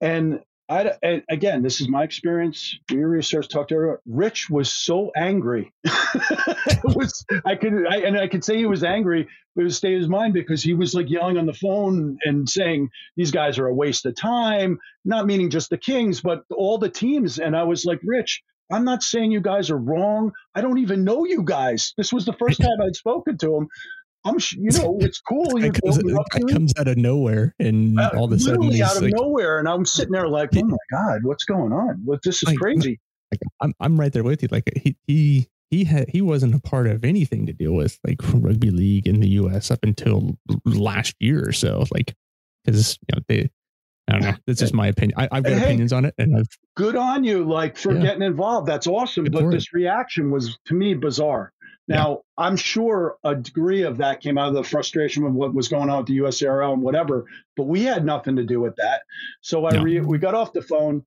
[0.00, 2.78] And I, again, this is my experience.
[2.90, 3.48] Your research.
[3.48, 3.98] Talk to everyone.
[4.06, 5.72] Rich was so angry.
[5.84, 9.76] it was I could I, and I could say he was angry, but it was
[9.78, 13.58] stay his mind because he was like yelling on the phone and saying these guys
[13.58, 14.78] are a waste of time.
[15.04, 17.38] Not meaning just the Kings, but all the teams.
[17.38, 20.32] And I was like, Rich, I'm not saying you guys are wrong.
[20.54, 21.94] I don't even know you guys.
[21.96, 23.68] This was the first time I'd spoken to him.
[24.24, 25.62] I'm, you know, it's cool.
[25.62, 29.02] it, comes, it comes, out of nowhere, and uh, all of a sudden, out of
[29.02, 32.02] like, nowhere, and I'm sitting there like, oh my god, what's going on?
[32.04, 33.00] What this is like, crazy.
[33.32, 34.48] Like, I'm I'm right there with you.
[34.50, 38.18] Like he he he had he wasn't a part of anything to deal with like
[38.34, 39.70] rugby league in the U.S.
[39.70, 41.84] up until last year or so.
[41.92, 42.14] Like
[42.64, 43.50] because you know they.
[44.08, 44.34] I don't know.
[44.46, 45.18] That's just my opinion.
[45.18, 48.00] I, have got hey, opinions on it, and I've good on you, like for yeah.
[48.00, 48.66] getting involved.
[48.66, 49.24] That's awesome.
[49.24, 51.52] Good but this reaction was to me bizarre.
[51.88, 52.44] Now, yeah.
[52.44, 55.88] I'm sure a degree of that came out of the frustration of what was going
[55.88, 57.24] on with the USARL and whatever,
[57.56, 59.02] but we had nothing to do with that.
[59.40, 61.04] So I re- we got off the phone.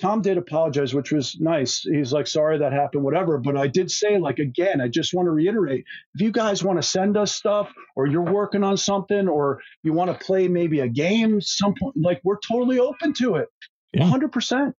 [0.00, 1.80] Tom did apologize, which was nice.
[1.80, 3.38] He's like, sorry that happened, whatever.
[3.38, 6.80] But I did say, like, again, I just want to reiterate if you guys want
[6.80, 10.80] to send us stuff or you're working on something or you want to play maybe
[10.80, 13.48] a game, some point, like, we're totally open to it.
[13.92, 14.08] Yeah.
[14.08, 14.72] 100%.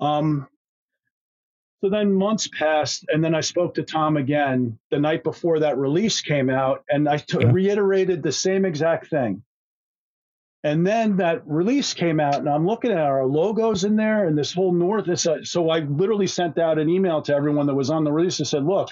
[0.00, 0.48] Um,
[1.82, 5.78] so then months passed, and then I spoke to Tom again the night before that
[5.78, 7.50] release came out, and I t- yeah.
[7.50, 9.42] reiterated the same exact thing.
[10.62, 14.38] And then that release came out, and I'm looking at our logos in there and
[14.38, 15.06] this whole North.
[15.06, 18.12] This, uh, so I literally sent out an email to everyone that was on the
[18.12, 18.90] release and said, "Look,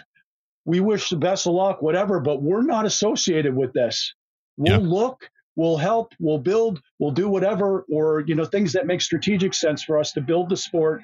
[0.65, 4.15] we wish the best of luck, whatever, but we're not associated with this.
[4.57, 4.89] We'll yeah.
[4.89, 9.55] look, we'll help, we'll build, we'll do whatever, or you know, things that make strategic
[9.55, 11.03] sense for us to build the sport,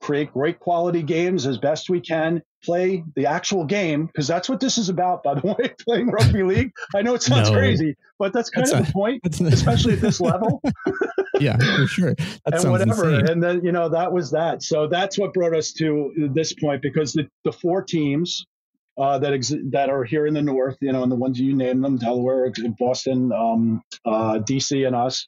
[0.00, 4.60] create great quality games as best we can, play the actual game, because that's what
[4.60, 6.72] this is about, by the way, playing rugby league.
[6.94, 10.00] I know it sounds no, crazy, but that's kind that's of the point, especially at
[10.00, 10.60] this level.
[11.38, 12.14] yeah, for sure.
[12.14, 13.10] That and whatever.
[13.10, 13.30] Insane.
[13.30, 14.62] And then, you know, that was that.
[14.62, 18.46] So that's what brought us to this point because the, the four teams
[18.98, 21.54] uh, that ex- that are here in the north, you know, and the ones you
[21.54, 25.26] name them, Delaware, Boston, um, uh, DC, and us.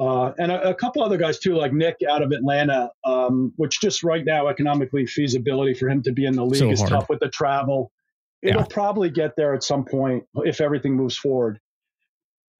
[0.00, 3.82] Uh, and a, a, couple other guys too, like Nick out of Atlanta, um, which
[3.82, 6.90] just right now economically feasibility for him to be in the league so is hard.
[6.90, 7.92] tough with the travel.
[8.40, 8.66] It'll yeah.
[8.70, 11.60] probably get there at some point if everything moves forward.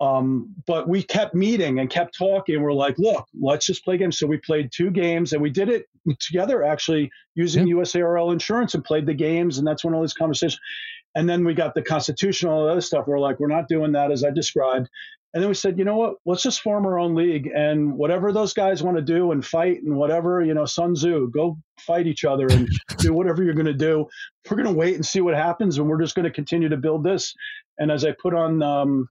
[0.02, 2.60] Um, but we kept meeting and kept talking.
[2.60, 4.18] We're like, look, let's just play games.
[4.18, 5.86] So we played two games and we did it
[6.20, 7.76] together actually using yeah.
[7.76, 9.56] USARL insurance and played the games.
[9.56, 10.60] And that's when all these conversations.
[11.14, 13.06] And then we got the constitutional and all the other stuff.
[13.06, 14.88] We're like, we're not doing that as I described.
[15.32, 16.14] And then we said, you know what?
[16.26, 19.82] Let's just form our own league and whatever those guys want to do and fight
[19.82, 23.66] and whatever, you know, Sun Tzu, go fight each other and do whatever you're going
[23.66, 24.06] to do.
[24.50, 26.76] We're going to wait and see what happens and we're just going to continue to
[26.76, 27.32] build this.
[27.78, 29.08] And as I put on um,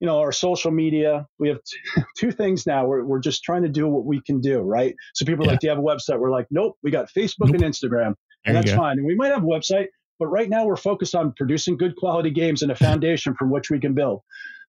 [0.00, 1.26] you know, our social media.
[1.38, 2.86] We have t- two things now.
[2.86, 4.94] We're, we're just trying to do what we can do, right?
[5.14, 6.18] So people are like, do you have a website?
[6.18, 7.54] We're like, nope, we got Facebook nope.
[7.54, 8.14] and Instagram,
[8.44, 8.98] and that's fine.
[8.98, 9.86] And we might have a website,
[10.18, 13.70] but right now we're focused on producing good quality games and a foundation from which
[13.70, 14.20] we can build.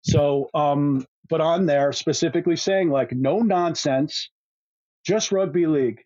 [0.04, 4.30] So, um, but on there specifically saying like no nonsense,
[5.06, 6.02] just rugby league.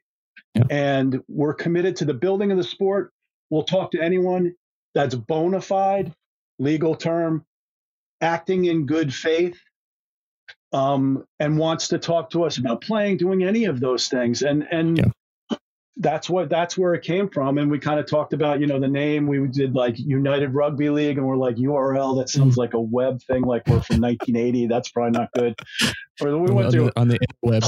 [0.56, 0.64] Yeah.
[0.70, 3.12] And we're committed to the building of the sport.
[3.50, 4.54] We'll talk to anyone
[4.94, 6.14] that's bona fide,
[6.60, 7.46] legal term,
[8.22, 9.58] acting in good faith
[10.74, 14.42] um, and wants to talk to us about playing, doing any of those things.
[14.42, 15.06] And and yeah.
[16.00, 17.58] That's what that's where it came from.
[17.58, 19.28] And we kind of talked about, you know, the name.
[19.28, 22.18] We did like United Rugby League, and we're like URL.
[22.18, 24.68] That sounds like a web thing, like we're from 1980.
[24.68, 25.56] That's probably not good.
[26.22, 27.64] Or we went on to the, on the web.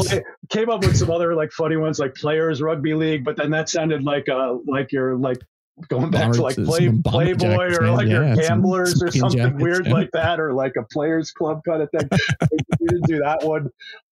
[0.49, 3.69] Came up with some other like funny ones, like Players Rugby League, but then that
[3.69, 5.39] sounded like uh like you're like
[5.87, 9.87] going back to like play, Playboy or like yeah, your gamblers or something jackets, weird
[9.87, 9.93] yeah.
[9.93, 12.09] like that, or like a players club kind of thing.
[12.79, 13.69] we didn't do that one.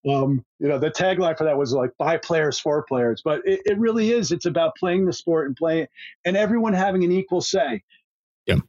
[0.10, 3.62] Um, you know, the tagline for that was like by players for players, but it,
[3.65, 4.32] it really is.
[4.32, 5.88] It's about playing the sport and playing
[6.25, 7.84] and everyone having an equal say.
[8.45, 8.60] Yeah.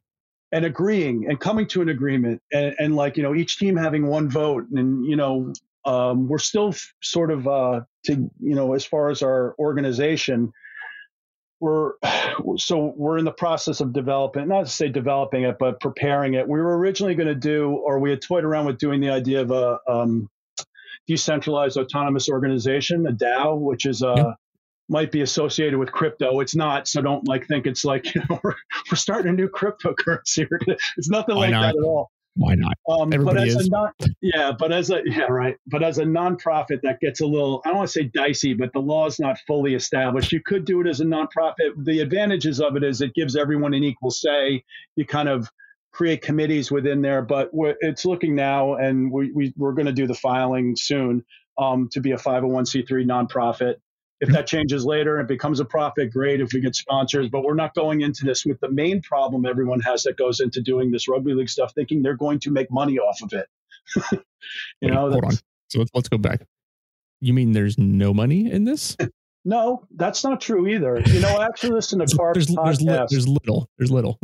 [0.51, 4.07] And agreeing and coming to an agreement and, and like, you know, each team having
[4.07, 5.53] one vote and, you know,
[5.85, 10.53] um, we're still sort of uh, to, you know, as far as our organization,
[11.61, 11.93] we're
[12.57, 16.47] so we're in the process of developing not to say developing it but preparing it.
[16.49, 19.41] We were originally going to do or we had toyed around with doing the idea
[19.41, 20.29] of a um,
[21.07, 24.33] decentralized autonomous organization a dao which is a yeah.
[24.89, 26.41] might be associated with crypto.
[26.41, 28.55] It's not so don't like think it's like you know we're,
[28.91, 30.47] we're starting a new cryptocurrency.
[30.97, 32.75] It's nothing like that at all why not?
[32.89, 33.67] Um, but as is.
[33.67, 33.91] a non,
[34.23, 35.57] yeah, but as a yeah, right.
[35.67, 38.73] But as a nonprofit, that gets a little I don't want to say dicey, but
[38.73, 40.33] the law is not fully established.
[40.33, 41.73] You could do it as a nonprofit.
[41.85, 44.63] The advantages of it is it gives everyone an equal say.
[44.97, 45.51] You kind of
[45.93, 50.07] create committees within there, but it's looking now, and we, we we're going to do
[50.07, 51.25] the filing soon
[51.59, 53.77] um, to be a 501c3 nonprofit.
[54.21, 56.41] If that changes later and becomes a profit, great.
[56.41, 59.81] If we get sponsors, but we're not going into this with the main problem everyone
[59.81, 62.99] has that goes into doing this rugby league stuff, thinking they're going to make money
[62.99, 63.47] off of it.
[64.13, 64.19] you
[64.83, 65.33] Wait, know, hold on.
[65.69, 66.41] So let's, let's go back.
[67.21, 68.97] You mean there's no money in this?
[69.45, 71.01] No, that's not true either.
[71.07, 72.85] You know, I actually, listen to Carp's there's, podcast.
[72.85, 73.71] There's, there's little.
[73.79, 74.19] There's little.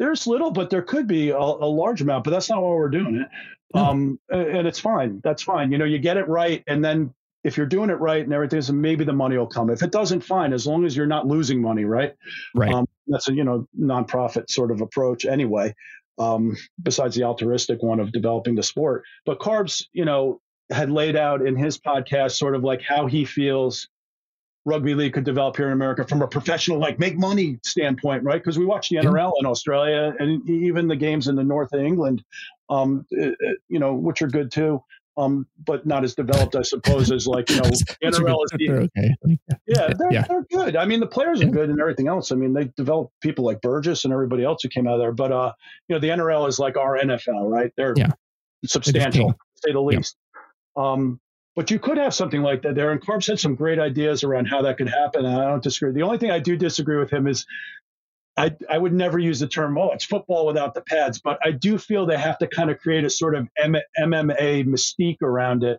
[0.00, 2.24] there's little, but there could be a, a, large amount.
[2.24, 3.28] But that's not why we're doing it.
[3.72, 3.84] No.
[3.84, 5.20] Um, and it's fine.
[5.22, 5.70] That's fine.
[5.70, 8.60] You know, you get it right, and then if you're doing it right and everything,
[8.60, 9.70] so maybe the money will come.
[9.70, 12.14] If it doesn't, fine, as long as you're not losing money, right?
[12.54, 12.72] Right.
[12.72, 15.74] Um, that's a you know nonprofit sort of approach anyway.
[16.18, 21.16] Um, besides the altruistic one of developing the sport, but Carbs, you know, had laid
[21.16, 23.88] out in his podcast sort of like how he feels
[24.66, 28.42] rugby league could develop here in America from a professional, like make money standpoint, right?
[28.42, 31.80] Because we watch the NRL in Australia and even the games in the north of
[31.80, 32.22] England,
[32.68, 34.82] um, it, it, you know, which are good too
[35.16, 37.62] um, but not as developed, I suppose, as like you know
[38.04, 39.38] NRL is the, okay.
[39.66, 40.24] Yeah, they're, yeah.
[40.28, 40.76] they're good.
[40.76, 42.32] I mean, the players are good and everything else.
[42.32, 45.12] I mean, they developed people like Burgess and everybody else who came out of there.
[45.12, 45.52] But uh,
[45.88, 47.72] you know, the NRL is like our NFL, right?
[47.76, 48.12] They're yeah.
[48.64, 50.16] substantial, to say the least.
[50.76, 50.92] Yeah.
[50.92, 51.20] Um,
[51.56, 52.92] but you could have something like that there.
[52.92, 55.24] And Carbs had some great ideas around how that could happen.
[55.24, 55.92] And I don't disagree.
[55.92, 57.44] The only thing I do disagree with him is
[58.40, 61.50] I, I would never use the term, oh, it's football without the pads, but I
[61.50, 65.62] do feel they have to kind of create a sort of M- MMA mystique around
[65.62, 65.78] it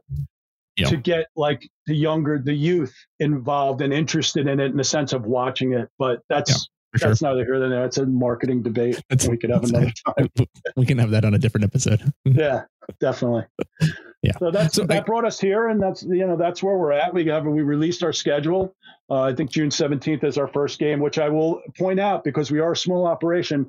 [0.77, 0.89] yep.
[0.89, 5.11] to get like the younger, the youth involved and interested in it in the sense
[5.11, 5.89] of watching it.
[5.97, 7.29] But that's, that's sure.
[7.29, 7.83] neither here nor there.
[7.83, 9.01] It's a marketing debate.
[9.09, 10.29] That's, we could have another time.
[10.75, 12.13] We can have that on a different episode.
[12.25, 12.65] yeah,
[12.99, 13.45] definitely.
[14.21, 14.33] Yeah.
[14.37, 16.91] So that's so that I, brought us here, and that's you know that's where we're
[16.91, 17.13] at.
[17.13, 18.75] We have we released our schedule.
[19.09, 22.51] Uh, I think June seventeenth is our first game, which I will point out because
[22.51, 23.67] we are a small operation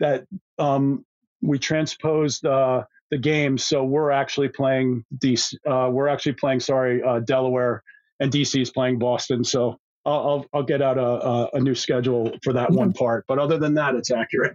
[0.00, 0.26] that
[0.58, 1.04] um,
[1.40, 3.56] we transposed uh, the game.
[3.56, 5.54] so we're actually playing DC.
[5.66, 7.82] Uh, we're actually playing sorry uh, Delaware,
[8.20, 9.44] and DC is playing Boston.
[9.44, 13.24] So I'll, I'll, I'll get out a, a, new schedule for that one part.
[13.26, 14.54] But other than that, it's accurate.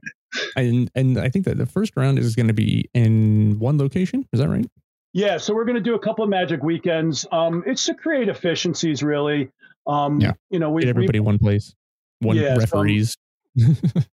[0.55, 4.25] And and I think that the first round is going to be in one location.
[4.31, 4.65] Is that right?
[5.13, 5.37] Yeah.
[5.37, 7.25] So we're going to do a couple of Magic weekends.
[7.31, 9.49] Um, it's to create efficiencies, really.
[9.87, 10.33] Um, yeah.
[10.49, 11.75] You know, we get everybody we, one place,
[12.19, 13.17] one yeah, referees.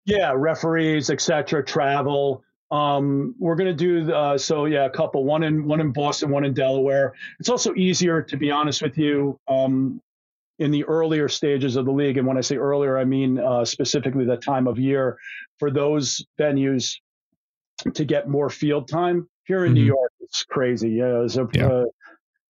[0.05, 1.63] yeah, referees, etc.
[1.63, 2.43] Travel.
[2.71, 4.65] Um, we're going to do uh, so.
[4.65, 5.23] Yeah, a couple.
[5.23, 7.13] One in one in Boston, one in Delaware.
[7.39, 9.39] It's also easier, to be honest with you.
[9.47, 10.01] Um,
[10.59, 12.17] in the earlier stages of the league.
[12.17, 15.17] And when I say earlier, I mean uh, specifically the time of year
[15.59, 16.95] for those venues
[17.93, 19.29] to get more field time.
[19.47, 19.75] Here in mm-hmm.
[19.75, 20.89] New York, it's crazy.
[20.89, 21.67] Yeah, it's, a, yeah.
[21.67, 21.85] Uh,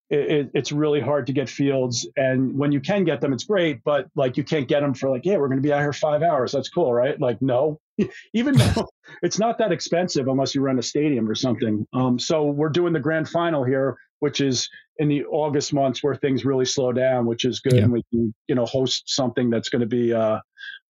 [0.09, 3.83] it, it's really hard to get fields, and when you can get them, it's great.
[3.83, 5.93] But like, you can't get them for like, yeah, we're going to be out here
[5.93, 6.53] five hours.
[6.53, 7.19] That's cool, right?
[7.19, 7.79] Like, no,
[8.33, 8.87] even though
[9.21, 11.85] it's not that expensive unless you rent a stadium or something.
[11.93, 16.15] Um, so we're doing the grand final here, which is in the August months where
[16.15, 17.83] things really slow down, which is good, yeah.
[17.83, 20.39] and we can you know host something that's going to be uh,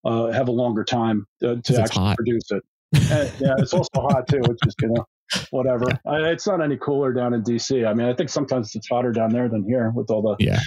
[0.06, 2.18] uh, have a longer time to, to actually hot.
[2.18, 2.64] produce it.
[3.12, 5.06] and, yeah, it's also hot too, which is you know
[5.52, 5.86] whatever.
[6.06, 7.88] I, it's not any cooler down in DC.
[7.88, 10.60] I mean, I think sometimes it's hotter down there than here with all the yeah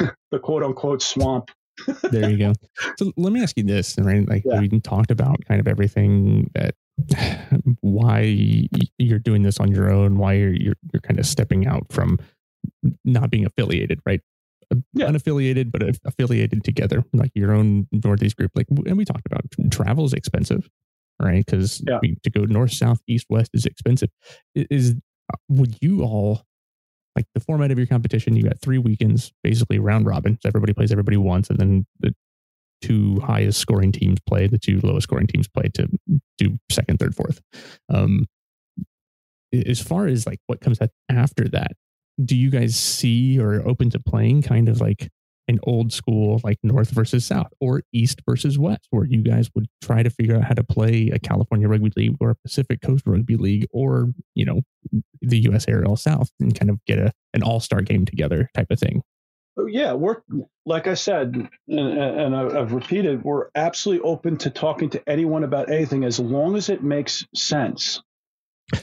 [0.30, 1.50] the quote unquote swamp.
[2.02, 2.52] there you go.
[2.98, 4.26] So let me ask you this, right?
[4.26, 4.60] Like yeah.
[4.60, 6.74] we talked about kind of everything that
[7.80, 8.22] why
[8.98, 12.18] you're doing this on your own, why you're you're, you're kind of stepping out from
[13.04, 14.20] not being affiliated, right?
[14.94, 15.06] Yeah.
[15.06, 18.50] Unaffiliated, but affiliated together, like your own Northeast group.
[18.54, 20.68] Like, and we talked about travel is expensive,
[21.20, 21.44] right?
[21.44, 21.98] Because yeah.
[22.22, 24.10] to go north, south, east, west is expensive.
[24.54, 24.94] Is
[25.48, 26.42] would you all
[27.16, 28.36] like the format of your competition?
[28.36, 30.38] You got three weekends, basically round robin.
[30.42, 32.14] So everybody plays everybody once, and then the
[32.82, 35.88] two highest scoring teams play, the two lowest scoring teams play to
[36.38, 37.40] do second, third, fourth.
[37.88, 38.26] Um,
[39.52, 41.72] as far as like what comes after that,
[42.22, 45.08] do you guys see or open to playing kind of like
[45.48, 49.66] an old school like north versus south or east versus west where you guys would
[49.82, 53.04] try to figure out how to play a california rugby league or a pacific coast
[53.06, 54.60] rugby league or you know
[55.20, 59.02] the USARL south and kind of get a an all-star game together type of thing
[59.58, 60.16] oh, yeah we're
[60.64, 65.70] like i said and, and i've repeated we're absolutely open to talking to anyone about
[65.70, 68.02] anything as long as it makes sense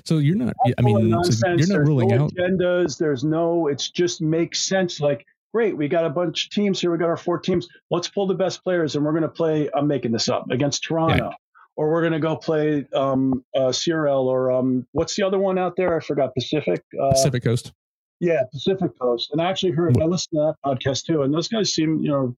[0.05, 0.53] so you're not.
[0.77, 2.97] I mean, so you're not there's ruling no out agendas.
[2.97, 3.67] There's no.
[3.67, 5.01] It's just makes sense.
[5.01, 6.91] Like, great, we got a bunch of teams here.
[6.91, 7.67] We got our four teams.
[7.91, 9.69] Let's pull the best players, and we're going to play.
[9.73, 11.35] I'm making this up against Toronto, yeah.
[11.75, 15.57] or we're going to go play um, uh, CRL or um, what's the other one
[15.57, 15.95] out there?
[15.97, 16.33] I forgot.
[16.33, 16.83] Pacific.
[16.99, 17.71] Uh, Pacific Coast.
[18.19, 19.29] Yeah, Pacific Coast.
[19.31, 20.01] And I actually heard.
[20.01, 22.35] I listened to that podcast too, and those guys seem, you know,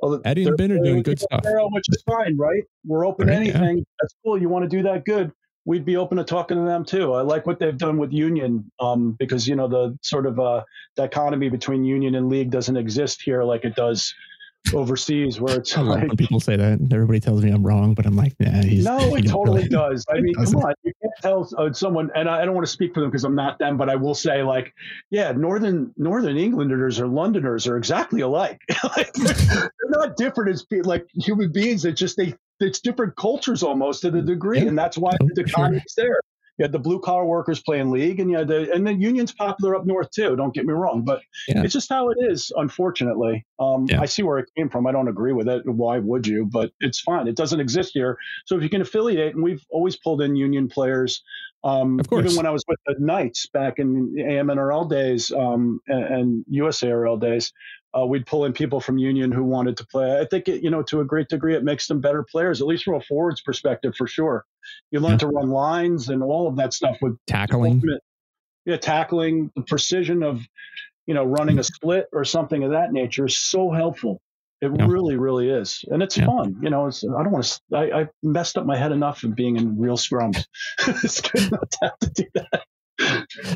[0.00, 2.64] well, Eddie and Ben are doing good stuff, which is fine, right?
[2.86, 3.78] We're open right, to anything.
[3.78, 3.84] Yeah.
[4.00, 4.40] That's cool.
[4.40, 5.04] You want to do that?
[5.04, 5.32] Good
[5.68, 7.12] we'd be open to talking to them too.
[7.12, 10.64] I like what they've done with union um, because you know the sort of uh,
[10.96, 14.14] dichotomy between union and league doesn't exist here like it does
[14.74, 18.32] overseas where it's like people say that everybody tells me I'm wrong, but I'm like,
[18.40, 20.06] nah, he's no, it totally really, does.
[20.10, 22.72] I mean, come on, you can't tell uh, someone, and I, I, don't want to
[22.72, 24.72] speak for them because I'm not them, but I will say, like,
[25.10, 28.62] yeah, northern Northern Englanders or Londoners are exactly alike.
[28.96, 31.84] like, they're not different as like human beings.
[31.84, 34.68] It's just they it's different cultures almost to the degree, yeah.
[34.68, 36.04] and that's why oh, the economy's sure.
[36.04, 36.20] there.
[36.58, 39.32] You had the blue collar workers playing league, and you had the and the union's
[39.32, 40.34] popular up north too.
[40.34, 41.62] Don't get me wrong, but yeah.
[41.62, 42.50] it's just how it is.
[42.56, 44.00] Unfortunately, um, yeah.
[44.00, 44.86] I see where it came from.
[44.86, 45.62] I don't agree with it.
[45.66, 46.48] Why would you?
[46.50, 47.28] But it's fine.
[47.28, 48.18] It doesn't exist here.
[48.46, 51.22] So if you can affiliate, and we've always pulled in union players.
[51.64, 52.24] Um, of course.
[52.24, 57.20] Even when I was with the Knights back in AMNRL days um, and, and USARL
[57.20, 57.52] days,
[57.98, 60.20] uh, we'd pull in people from Union who wanted to play.
[60.20, 62.66] I think, it, you know, to a great degree, it makes them better players, at
[62.66, 64.44] least from a forwards perspective, for sure.
[64.90, 65.18] You learn yeah.
[65.18, 67.82] to run lines and all of that stuff with tackling.
[68.64, 70.42] Yeah, tackling the precision of,
[71.06, 74.20] you know, running a split or something of that nature is so helpful.
[74.60, 74.86] It yeah.
[74.86, 76.26] really, really is, and it's yeah.
[76.26, 76.56] fun.
[76.60, 77.76] You know, it's, I don't want to.
[77.76, 80.44] I, I messed up my head enough of being in real scrums.
[80.88, 82.64] it's good not to have to do that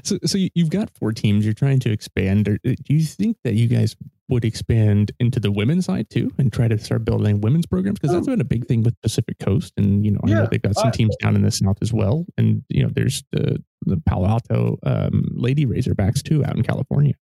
[0.05, 1.45] so, so you've got four teams.
[1.45, 2.49] You're trying to expand.
[2.49, 3.97] Uh, do you think that you guys
[4.28, 7.99] would expand into the women's side too, and try to start building women's programs?
[7.99, 10.49] Because that's been a big thing with Pacific Coast, and you know, yeah, I know
[10.51, 12.24] they've got some teams down in the south as well.
[12.38, 17.14] And you know, there's the the Palo Alto um, Lady Razorbacks too out in California.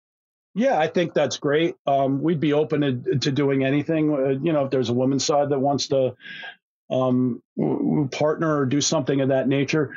[0.54, 1.76] Yeah, I think that's great.
[1.86, 4.12] Um, we'd be open to, to doing anything.
[4.12, 6.16] Uh, you know, if there's a women's side that wants to
[6.90, 7.42] um,
[8.10, 9.94] partner or do something of that nature.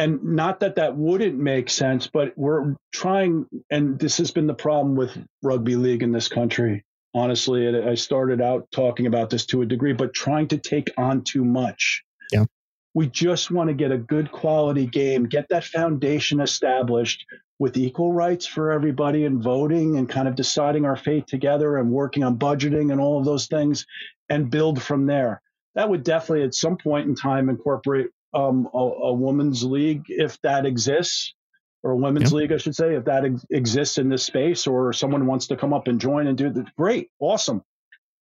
[0.00, 4.54] And not that that wouldn't make sense, but we're trying, and this has been the
[4.54, 5.10] problem with
[5.42, 6.86] rugby league in this country.
[7.12, 11.22] Honestly, I started out talking about this to a degree, but trying to take on
[11.22, 12.02] too much.
[12.32, 12.46] Yeah.
[12.94, 17.26] We just want to get a good quality game, get that foundation established
[17.58, 21.90] with equal rights for everybody and voting and kind of deciding our fate together and
[21.90, 23.84] working on budgeting and all of those things
[24.30, 25.42] and build from there.
[25.74, 30.40] That would definitely at some point in time incorporate um, a, a, women's league if
[30.42, 31.34] that exists,
[31.82, 34.92] or a women's league, I should say, if that ex- exists in this space, or
[34.92, 36.74] someone wants to come up and join and do that.
[36.76, 37.62] Great, awesome.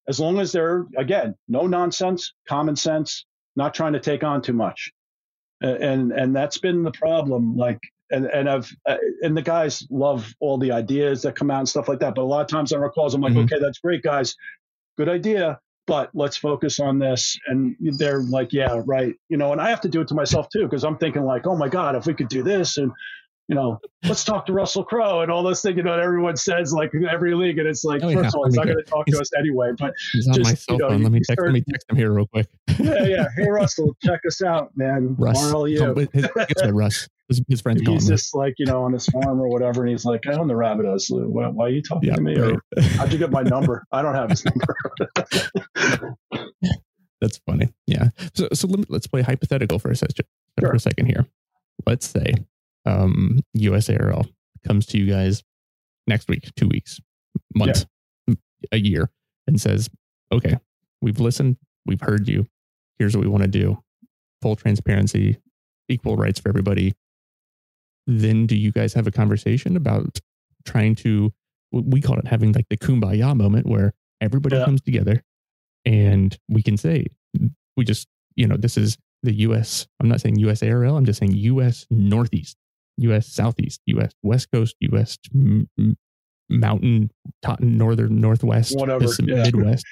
[0.09, 4.55] As long as they're again no nonsense, common sense, not trying to take on too
[4.55, 4.93] much,
[5.61, 7.57] and and that's been the problem.
[7.57, 7.81] Like
[8.11, 11.69] and and I've uh, and the guys love all the ideas that come out and
[11.69, 12.15] stuff like that.
[12.15, 13.43] But a lot of times on our calls, I'm like, mm-hmm.
[13.43, 14.35] okay, that's great, guys,
[14.97, 17.37] good idea but let's focus on this.
[17.49, 19.17] And they're like, yeah, right.
[19.29, 21.49] You know, and I have to do it to myself too, because I'm thinking like,
[21.49, 22.93] oh my God, if we could do this and,
[23.49, 26.71] you know, let's talk to Russell Crowe and all those things, you know, everyone says
[26.73, 27.59] like every league.
[27.59, 29.71] And it's like, oh, first of all, he's not going to talk to us anyway,
[29.79, 30.89] but he's just, on my cell you know.
[31.05, 32.47] Let me, text, start, let me text him here real quick.
[32.79, 33.05] yeah.
[33.05, 33.25] Yeah.
[33.37, 35.17] Hey, Russell, check us out, man.
[35.19, 35.41] Russ.
[35.41, 36.13] RLU.
[36.13, 37.09] His, his, Russ.
[37.29, 39.83] His, his friends He's just like, you know, on his farm or whatever.
[39.83, 41.07] And he's like, I own the Rabbitohs.
[41.11, 42.39] Why, why are you talking yeah, to me?
[42.39, 42.53] Right.
[42.53, 43.85] Or how'd you get my number?
[43.93, 46.17] I don't have his number.
[47.21, 47.73] That's funny.
[47.87, 48.11] Yeah.
[48.35, 50.27] So, so let, us play hypothetical for a, second,
[50.61, 50.69] sure.
[50.69, 51.27] for a second here.
[51.87, 52.35] Let's say
[52.89, 54.29] um, USARL
[54.67, 55.43] comes to you guys
[56.07, 57.01] next week, two weeks,
[57.55, 57.87] month,
[58.27, 58.35] yeah.
[58.73, 59.11] a year,
[59.47, 59.89] and says,
[60.33, 60.57] okay,
[61.03, 62.47] we've listened, we've heard you.
[62.99, 63.83] Here's what we want to do
[64.41, 65.37] full transparency,
[65.89, 66.95] equal rights for everybody.
[68.07, 70.21] Then do you guys have a conversation about
[70.65, 71.33] trying to,
[71.73, 74.65] we call it having like the kumbaya moment where everybody yeah.
[74.65, 75.23] comes together
[75.85, 77.07] and we can say,
[77.77, 81.35] we just, you know, this is the US, I'm not saying USARL, I'm just saying
[81.35, 82.57] US Northeast,
[82.99, 85.69] US Southeast, US West Coast, US m-
[86.49, 87.11] Mountain,
[87.61, 89.43] Northern Northwest, Whatever, yeah.
[89.43, 89.85] Midwest.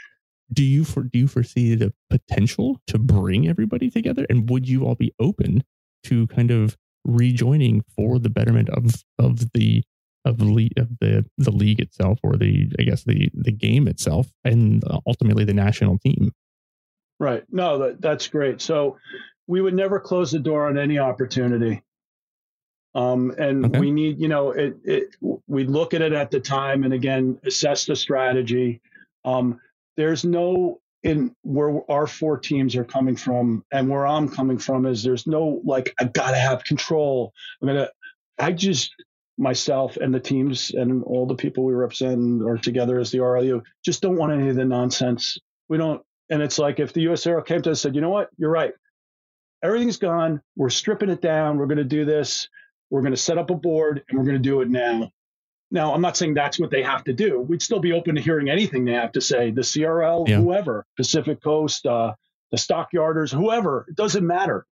[0.53, 4.27] Do you for do you foresee the potential to bring everybody together?
[4.31, 5.65] And would you all be open
[6.05, 9.83] to kind of rejoining for the betterment of of the
[10.25, 14.29] of the of the the league itself, or the I guess the the game itself,
[14.45, 16.33] and ultimately the national team.
[17.19, 17.45] Right.
[17.51, 18.61] No, that, that's great.
[18.61, 18.99] So
[19.47, 21.83] we would never close the door on any opportunity.
[22.97, 23.79] Um, and okay.
[23.79, 25.17] we need, you know, it, it,
[25.47, 28.81] we look at it at the time and again, assess the strategy.
[29.27, 29.61] Um,
[29.99, 34.87] there's no in where our four teams are coming from and where I'm coming from
[34.87, 37.35] is there's no like, I gotta have control.
[37.61, 37.93] I'm going to,
[38.39, 38.95] I just,
[39.37, 43.63] myself and the teams and all the people we represent are together as the RLU
[43.85, 45.37] just don't want any of the nonsense.
[45.69, 48.09] We don't, and it's like if the USARL came to us and said, you know
[48.09, 48.73] what, you're right.
[49.63, 50.41] Everything's gone.
[50.57, 51.59] We're stripping it down.
[51.59, 52.49] We're going to do this.
[52.91, 55.11] We're going to set up a board and we're going to do it now.
[55.71, 57.41] Now, I'm not saying that's what they have to do.
[57.41, 59.51] We'd still be open to hearing anything they have to say.
[59.51, 60.37] The CRL, yeah.
[60.37, 62.15] whoever, Pacific Coast, uh,
[62.53, 64.65] the Stockyarders, whoever, it doesn't matter.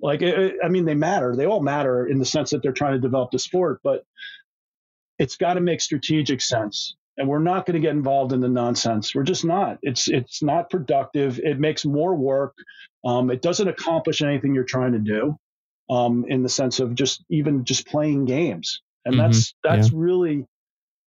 [0.00, 1.34] Like, it, I mean, they matter.
[1.34, 4.04] They all matter in the sense that they're trying to develop the sport, but
[5.18, 6.96] it's got to make strategic sense.
[7.16, 9.14] And we're not going to get involved in the nonsense.
[9.14, 9.78] We're just not.
[9.82, 11.38] It's it's not productive.
[11.38, 12.54] It makes more work.
[13.04, 15.38] Um, it doesn't accomplish anything you're trying to do.
[15.90, 19.22] Um, in the sense of just even just playing games, and mm-hmm.
[19.22, 19.98] that's that's yeah.
[19.98, 20.46] really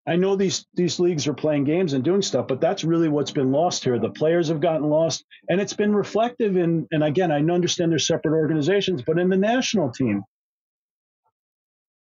[0.08, 3.32] I know these these leagues are playing games and doing stuff, but that's really what's
[3.32, 3.98] been lost here.
[3.98, 6.88] The players have gotten lost, and it's been reflective in.
[6.92, 10.24] And again, I understand they're separate organizations, but in the national team.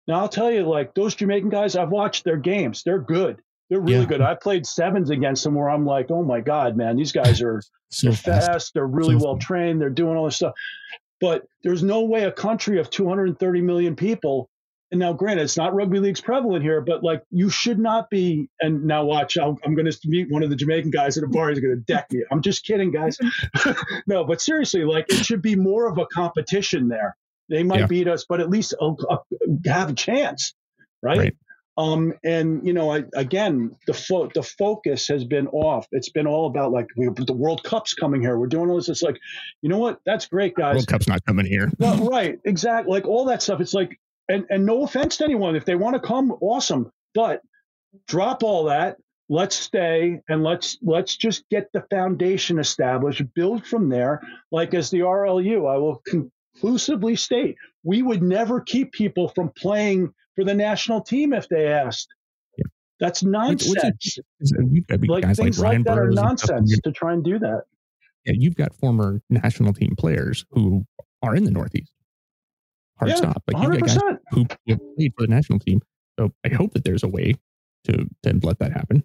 [0.08, 2.82] Now I'll tell you, like those Jamaican guys, I've watched their games.
[2.84, 3.40] They're good.
[3.70, 4.06] They're really yeah.
[4.06, 4.20] good.
[4.20, 7.62] I played sevens against them where I'm like, oh my god, man, these guys are
[7.90, 8.46] so they're fast.
[8.48, 8.74] fast.
[8.74, 9.80] They're really so well trained.
[9.80, 10.54] They're doing all this stuff.
[11.22, 14.50] But there's no way a country of 230 million people
[14.92, 18.48] and now granted it's not rugby league's prevalent here but like you should not be
[18.60, 21.28] and now watch i am going to meet one of the jamaican guys at a
[21.28, 23.18] bar he's going to deck me i'm just kidding guys
[24.06, 27.16] no but seriously like it should be more of a competition there
[27.48, 27.86] they might yeah.
[27.86, 29.16] beat us but at least uh, uh,
[29.64, 30.54] have a chance
[31.02, 31.18] right?
[31.18, 31.36] right.
[31.78, 35.86] Um, and you know, I, again, the fo- the focus has been off.
[35.90, 38.38] It's been all about like we, the World Cup's coming here.
[38.38, 38.90] We're doing all this.
[38.90, 39.18] It's like,
[39.62, 39.98] you know what?
[40.04, 40.74] That's great, guys.
[40.74, 41.70] World Cup's not coming here.
[41.78, 42.38] no, right?
[42.44, 42.92] Exactly.
[42.92, 43.60] Like all that stuff.
[43.60, 43.98] It's like
[44.28, 46.90] and and no offense to anyone, if they want to come, awesome.
[47.14, 47.40] But
[48.06, 48.98] drop all that.
[49.30, 54.20] Let's stay and let's let's just get the foundation established, build from there.
[54.50, 60.12] Like as the RLU, I will conclusively state we would never keep people from playing
[60.34, 62.08] for the national team if they asked.
[62.56, 62.64] Yeah.
[63.00, 64.18] That's nonsense.
[65.08, 67.62] like things like, like that are nonsense to try and do that.
[68.24, 70.84] yeah, you've got former national team players who
[71.22, 71.92] are in the Northeast.
[72.98, 73.42] Hard yeah, stop.
[73.52, 73.74] Like 100%.
[73.74, 73.98] you got guys
[74.30, 74.44] who
[74.96, 75.80] played for the national team.
[76.18, 77.34] So I hope that there's a way
[77.84, 79.02] to to let that happen.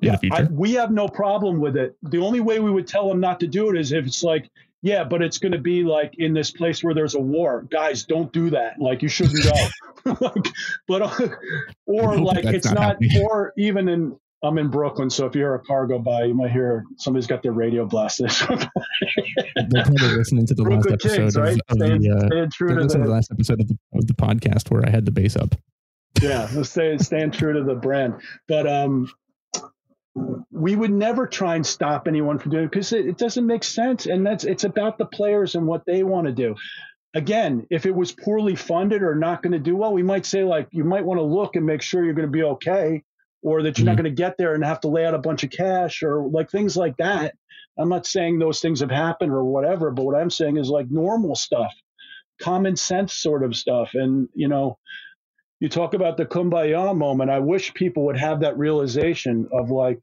[0.00, 1.96] Yeah, I, we have no problem with it.
[2.02, 4.50] The only way we would tell them not to do it is if it's like,
[4.84, 7.66] yeah, but it's going to be like in this place where there's a war.
[7.70, 8.78] Guys, don't do that.
[8.78, 10.14] Like you shouldn't go.
[10.20, 10.44] like,
[10.86, 11.28] but uh,
[11.86, 15.54] or like it's not, not or even in I'm in Brooklyn, so if you hear
[15.54, 18.28] a car go by, you might hear somebody's got their radio blasted.
[19.70, 21.58] They're probably listening to the Brooklyn last episode Kings, right?
[21.70, 24.12] of, staying, the, uh, staying true to the, the, last episode of the, of the
[24.12, 25.54] podcast where I had the bass up.
[26.20, 28.20] Yeah, stay, staying true to the brand.
[28.46, 29.10] But um,
[30.50, 33.64] we would never try and stop anyone from doing it because it, it doesn't make
[33.64, 36.54] sense, and that's it's about the players and what they want to do
[37.14, 40.44] again, if it was poorly funded or not going to do well, we might say
[40.44, 43.02] like you might want to look and make sure you're going to be okay
[43.42, 43.96] or that you're mm-hmm.
[43.96, 46.26] not going to get there and have to lay out a bunch of cash or
[46.28, 47.34] like things like that.
[47.78, 50.90] I'm not saying those things have happened or whatever, but what I'm saying is like
[50.90, 51.72] normal stuff,
[52.40, 53.90] common sense sort of stuff.
[53.94, 54.78] And, you know,
[55.64, 57.30] you talk about the kumbaya moment.
[57.30, 60.00] I wish people would have that realization of like,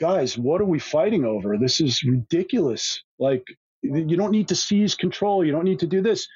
[0.00, 1.58] guys, what are we fighting over?
[1.58, 3.02] This is ridiculous.
[3.18, 3.44] Like,
[3.82, 5.44] you don't need to seize control.
[5.44, 6.26] You don't need to do this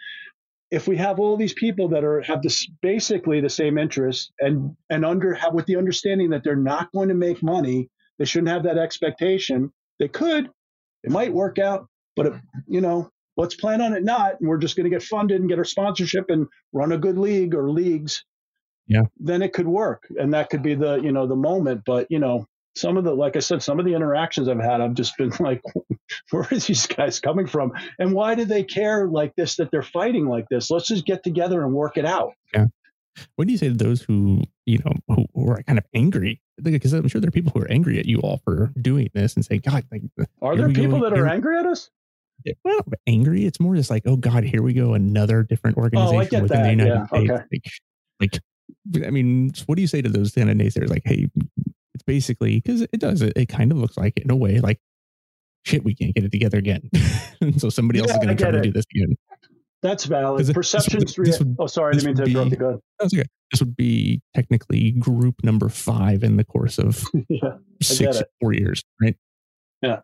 [0.71, 4.77] if we have all these people that are have this basically the same interest and
[4.91, 8.49] and under have with the understanding that they're not going to make money, they shouldn't
[8.51, 9.73] have that expectation.
[9.99, 10.51] They could,
[11.05, 11.87] it might work out,
[12.17, 12.33] but it,
[12.67, 15.49] you know, let's plan on it not, and we're just going to get funded and
[15.49, 18.25] get our sponsorship and run a good league or leagues.
[18.93, 21.83] Yeah, then it could work, and that could be the you know the moment.
[21.85, 24.81] But you know, some of the like I said, some of the interactions I've had,
[24.81, 25.63] I've just been like,
[26.31, 27.73] where are these guys coming from?
[27.99, 30.71] And why do they care like this that they're fighting like this?
[30.71, 32.33] Let's just get together and work it out.
[32.55, 32.67] Yeah.
[33.37, 36.41] What do you say to those who, you know, who, who are kind of angry?
[36.63, 39.35] Because I'm sure there are people who are angry at you all for doing this
[39.35, 40.03] and say, God, like,
[40.41, 41.91] are there people that are angry at us?
[42.65, 43.45] Well, angry.
[43.45, 46.49] It's more just like, oh God, here we go, another different oh, organization oh, within
[46.49, 46.63] that.
[46.63, 47.31] the United yeah, States.
[47.31, 47.45] Okay.
[47.53, 47.65] Like,
[48.21, 48.41] like,
[49.05, 50.91] I mean, what do you say to those kind of naysayers?
[50.91, 51.29] Like, hey,
[51.95, 54.61] it's basically because it does it, it kind of looks like it in a way
[54.61, 54.81] like
[55.65, 56.89] shit, we can't get it together again.
[57.59, 59.17] so somebody else yeah, is going to try to do this again.
[59.83, 60.53] That's valid.
[60.55, 61.15] Perceptions.
[61.17, 62.57] This would, oh, sorry, I didn't mean to interrupt you.
[62.57, 63.25] Go Okay.
[63.51, 68.83] This would be technically group number five in the course of yeah, six, four years,
[69.01, 69.17] right?
[69.83, 70.01] Yeah.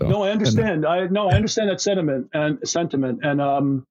[0.00, 0.86] So, no, I understand.
[0.86, 3.86] I no, I understand that sentiment and sentiment and um,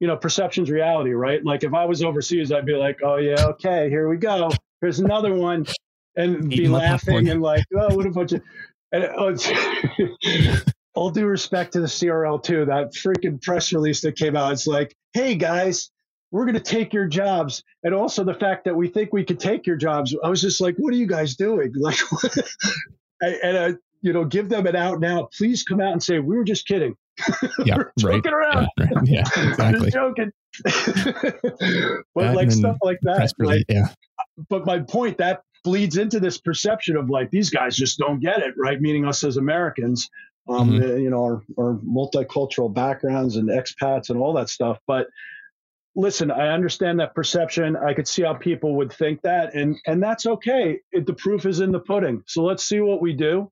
[0.00, 1.44] you know, perception's reality, right?
[1.44, 4.50] Like if I was overseas, I'd be like, oh yeah, okay, here we go.
[4.80, 5.66] Here's another one,
[6.16, 8.42] and be laughing and like, oh, what a bunch of
[8.92, 9.36] and oh,
[10.94, 14.66] all due respect to the CRL too, that freaking press release that came out, it's
[14.66, 15.90] like, hey guys,
[16.30, 17.62] we're going to take your jobs.
[17.84, 20.14] And also the fact that we think we could take your jobs.
[20.22, 21.72] I was just like, what are you guys doing?
[23.20, 25.28] Like, and, uh, you know, give them an out now.
[25.36, 26.94] Please come out and say, we were just kidding.
[27.64, 28.24] Yeah, right.
[28.26, 28.68] around.
[28.78, 29.06] Yeah, right.
[29.06, 29.90] yeah exactly.
[29.90, 30.32] just joking.
[30.64, 33.32] but that like stuff like that.
[33.38, 33.88] Like, yeah.
[34.48, 38.38] But my point, that bleeds into this perception of like these guys just don't get
[38.40, 38.80] it, right?
[38.80, 40.08] Meaning us as Americans,
[40.48, 40.98] um, mm-hmm.
[40.98, 44.78] you know, our, our multicultural backgrounds and expats and all that stuff.
[44.86, 45.08] But
[45.94, 47.76] listen, I understand that perception.
[47.76, 50.78] I could see how people would think that, and and that's okay.
[50.92, 52.22] It, the proof is in the pudding.
[52.26, 53.50] So let's see what we do.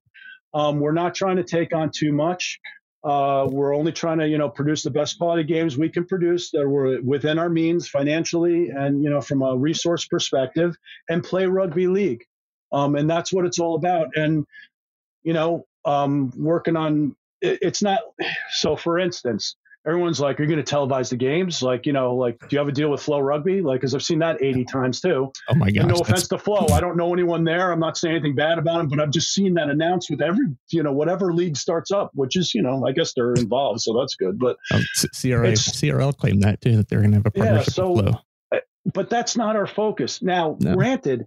[0.53, 2.59] Um, we're not trying to take on too much.
[3.03, 6.51] Uh, we're only trying to, you know, produce the best quality games we can produce
[6.51, 10.75] that were within our means financially and, you know, from a resource perspective
[11.09, 12.25] and play rugby league.
[12.71, 14.09] Um, and that's what it's all about.
[14.15, 14.45] And,
[15.23, 17.99] you know, um, working on it, it's not
[18.51, 19.55] so for instance,
[19.87, 22.57] everyone's like, "You're you going to televise the games?" Like, you know, like, do you
[22.59, 23.63] have a deal with FloRugby?
[23.63, 25.31] Like, because I've seen that eighty times too.
[25.49, 25.87] Oh my god!
[25.87, 27.71] No offense to Flo, I don't know anyone there.
[27.71, 30.45] I'm not saying anything bad about them, but I've just seen that announced with every,
[30.69, 33.97] you know, whatever league starts up, which is, you know, I guess they're involved, so
[33.97, 34.37] that's good.
[34.37, 37.73] But um, CRA, CRL claimed that too that they're going to have a partnership yeah,
[37.73, 38.21] so, with Flo.
[38.93, 40.21] But that's not our focus.
[40.21, 40.75] Now, no.
[40.75, 41.25] granted,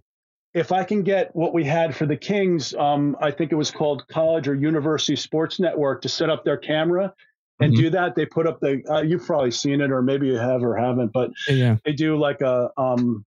[0.53, 3.71] if I can get what we had for the Kings, um, I think it was
[3.71, 7.13] called College or University Sports Network to set up their camera
[7.61, 7.81] and mm-hmm.
[7.81, 8.15] do that.
[8.15, 11.11] They put up the uh, you've probably seen it or maybe you have or haven't,
[11.13, 11.77] but yeah.
[11.85, 13.25] they do like a um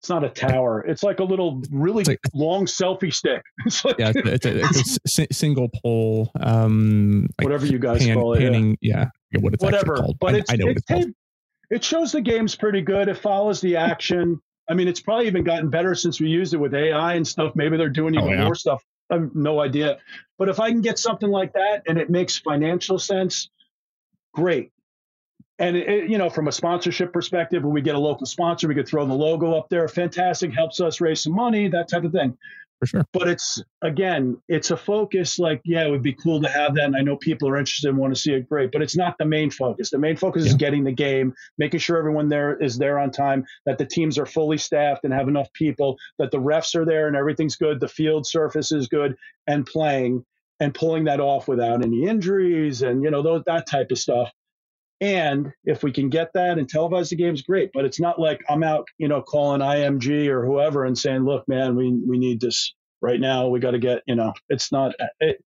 [0.00, 0.80] it's not a tower.
[0.80, 3.42] It's like a little really like, long selfie stick.
[3.66, 8.16] It's like, yeah, it's a, it's a single pole, um, like whatever you guys pan,
[8.16, 8.38] call it.
[8.38, 9.98] Panning, yeah, yeah what it's whatever.
[10.18, 11.12] But I, it's, I know it, it's called.
[11.70, 13.08] it shows the game's pretty good.
[13.08, 14.40] It follows the action.
[14.70, 17.54] I mean, it's probably even gotten better since we used it with AI and stuff.
[17.54, 18.44] Maybe they're doing even oh, yeah.
[18.44, 18.82] more stuff.
[19.10, 19.98] I have no idea.
[20.38, 23.50] But if I can get something like that and it makes financial sense,
[24.32, 24.72] great.
[25.58, 28.74] And it, you know, from a sponsorship perspective, when we get a local sponsor, we
[28.74, 29.86] could throw the logo up there.
[29.88, 32.36] Fantastic, helps us raise some money, that type of thing.
[32.80, 33.06] for sure.
[33.12, 35.38] But it's again, it's a focus.
[35.38, 37.88] Like, yeah, it would be cool to have that, and I know people are interested
[37.88, 38.48] and want to see it.
[38.48, 39.90] Great, but it's not the main focus.
[39.90, 40.50] The main focus yeah.
[40.50, 44.18] is getting the game, making sure everyone there is there on time, that the teams
[44.18, 47.80] are fully staffed and have enough people, that the refs are there and everything's good,
[47.80, 49.14] the field surface is good,
[49.46, 50.24] and playing
[50.60, 54.30] and pulling that off without any injuries and you know those, that type of stuff.
[55.00, 57.70] And if we can get that and televise the games, great.
[57.72, 61.48] But it's not like I'm out, you know, calling IMG or whoever and saying, "Look,
[61.48, 63.48] man, we we need this right now.
[63.48, 64.92] We got to get," you know, it's not.
[65.18, 65.42] It,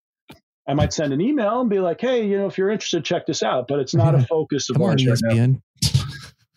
[0.67, 3.27] I might send an email and be like, "Hey, you know, if you're interested, check
[3.27, 5.63] this out." But it's not a focus of Come ours on, right ESPN.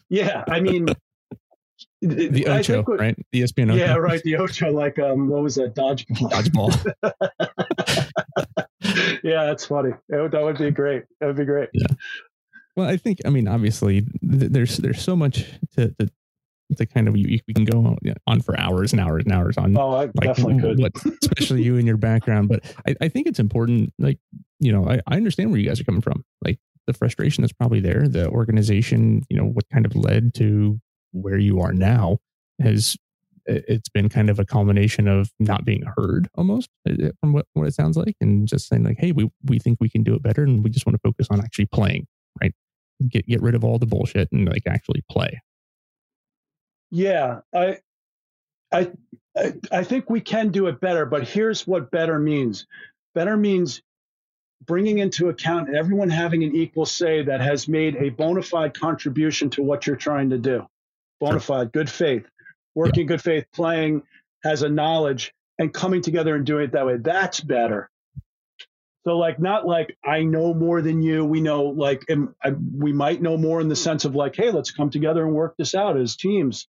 [0.08, 0.86] Yeah, I mean,
[2.02, 3.18] the Ocho, what, right?
[3.32, 3.76] The ESPN Ocho.
[3.76, 4.22] Yeah, right.
[4.24, 5.76] The Ocho, like um, what was that?
[5.76, 6.32] Dodgeball.
[6.32, 7.65] Dodgeball.
[9.24, 9.92] yeah, that's funny.
[10.10, 11.04] That would be great.
[11.20, 11.70] That would be great.
[11.74, 11.88] Yeah.
[12.76, 16.10] Well, I think I mean obviously th- there's there's so much to, to
[16.78, 17.96] to kind of we can go
[18.28, 19.78] on for hours and hours and hours on.
[19.78, 20.80] Oh, I like, definitely could.
[20.80, 23.94] What, especially you and your background, but I, I think it's important.
[24.00, 24.20] Like
[24.60, 26.26] you know, I, I understand where you guys are coming from.
[26.44, 30.80] Like the frustration that's probably there, the organization, you know, what kind of led to
[31.12, 32.20] where you are now
[32.62, 32.98] has
[33.48, 37.68] it's been kind of a culmination of not being heard almost uh, from what, what
[37.68, 40.24] it sounds like and just saying like hey we, we think we can do it
[40.24, 42.08] better and we just want to focus on actually playing
[42.42, 42.54] right
[43.10, 45.42] get get rid of all the bullshit and like actually play.
[46.92, 47.80] Yeah, I,
[48.72, 48.92] I,
[49.72, 51.06] I think we can do it better.
[51.06, 52.68] But here's what better means.
[53.14, 53.82] Better means
[54.66, 59.50] bringing into account everyone having an equal say that has made a bona fide contribution
[59.52, 60.66] to what you're trying to do.
[61.20, 62.26] Bona fide, good faith,
[62.76, 63.08] working yeah.
[63.08, 64.04] good faith, playing,
[64.44, 66.98] has a knowledge, and coming together and doing it that way.
[66.98, 67.90] That's better.
[69.06, 71.24] So like not like I know more than you.
[71.24, 74.52] We know like I, uh, we might know more in the sense of like, hey,
[74.52, 76.68] let's come together and work this out as teams.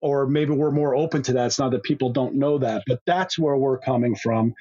[0.00, 1.46] Or maybe we're more open to that.
[1.46, 4.54] It's not that people don't know that, but that's where we're coming from.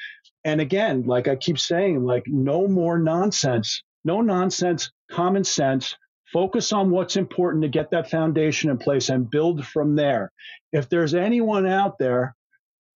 [0.44, 5.96] And again, like I keep saying, like no more nonsense, no nonsense, common sense.
[6.32, 10.32] Focus on what's important to get that foundation in place and build from there.
[10.72, 12.36] If there's anyone out there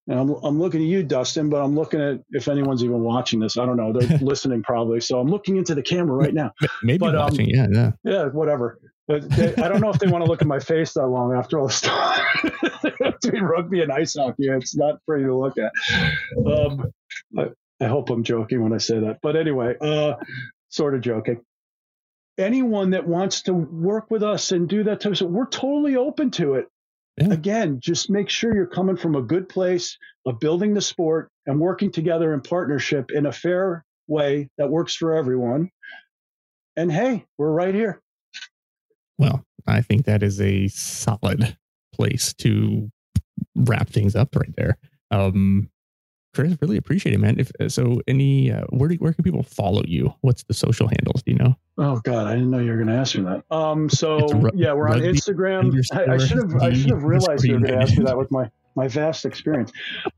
[0.07, 3.39] and I'm, I'm looking at you, Dustin, but I'm looking at if anyone's even watching
[3.39, 3.57] this.
[3.57, 3.93] I don't know.
[3.93, 4.99] They're listening probably.
[4.99, 6.51] So I'm looking into the camera right now.
[6.83, 7.57] Maybe but, um, watching.
[7.57, 8.11] Um, yeah, yeah.
[8.11, 8.79] Yeah, whatever.
[9.07, 11.33] But they, I don't know if they want to look at my face that long
[11.33, 12.25] after all this time.
[13.21, 15.71] Between rugby and ice hockey, it's not pretty to look at.
[16.45, 16.91] Um,
[17.37, 17.47] I,
[17.81, 19.19] I, hope I'm joking when I say that.
[19.21, 20.15] But anyway, uh,
[20.69, 21.41] sort of joking.
[22.37, 25.95] Anyone that wants to work with us and do that type of stuff, we're totally
[25.95, 26.67] open to it.
[27.17, 27.31] Yeah.
[27.31, 31.59] Again, just make sure you're coming from a good place of building the sport and
[31.59, 35.69] working together in partnership in a fair way that works for everyone.
[36.75, 38.01] And hey, we're right here.
[39.19, 41.55] Well, I think that is a solid
[41.93, 42.91] place to
[43.55, 44.77] wrap things up right there.
[45.11, 45.69] Um,
[46.33, 47.39] Chris, really appreciate it, man.
[47.39, 50.13] If so, any uh, where do, where can people follow you?
[50.21, 51.21] What's the social handles?
[51.21, 51.55] Do you know?
[51.83, 53.43] Oh God, I didn't know you were going to ask me that.
[53.53, 55.75] Um, so ru- yeah, we're on Instagram.
[55.91, 58.17] I, I should have I should have realized you were going to ask me that
[58.17, 59.71] with my my vast experience.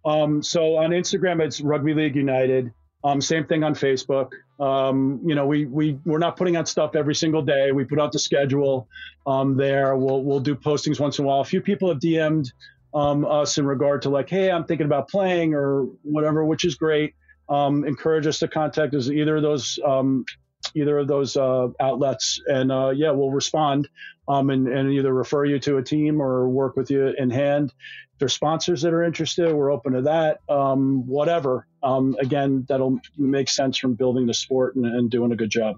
[0.05, 2.71] Um, so on Instagram, it's Rugby League United.
[3.03, 4.29] Um, same thing on Facebook.
[4.59, 7.71] Um, you know, we we we're not putting out stuff every single day.
[7.71, 8.87] We put out the schedule
[9.25, 9.97] um, there.
[9.97, 11.41] We'll we'll do postings once in a while.
[11.41, 12.51] A few people have DM'd
[12.93, 16.75] um, us in regard to like, hey, I'm thinking about playing or whatever, which is
[16.75, 17.15] great.
[17.49, 20.25] Um, encourage us to contact us either of those um,
[20.73, 23.87] either of those uh, outlets, and uh, yeah, we'll respond
[24.27, 27.73] um, and, and either refer you to a team or work with you in hand.
[28.13, 30.39] If there's sponsors that are interested, we're open to that.
[30.49, 31.67] Um, whatever.
[31.83, 35.77] Um, again, that'll make sense from building the sport and, and doing a good job.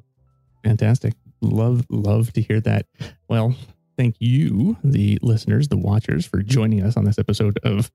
[0.64, 1.14] Fantastic.
[1.42, 2.86] Love, love to hear that.
[3.28, 3.56] Well,
[3.98, 7.92] thank you, the listeners, the watchers, for joining us on this episode of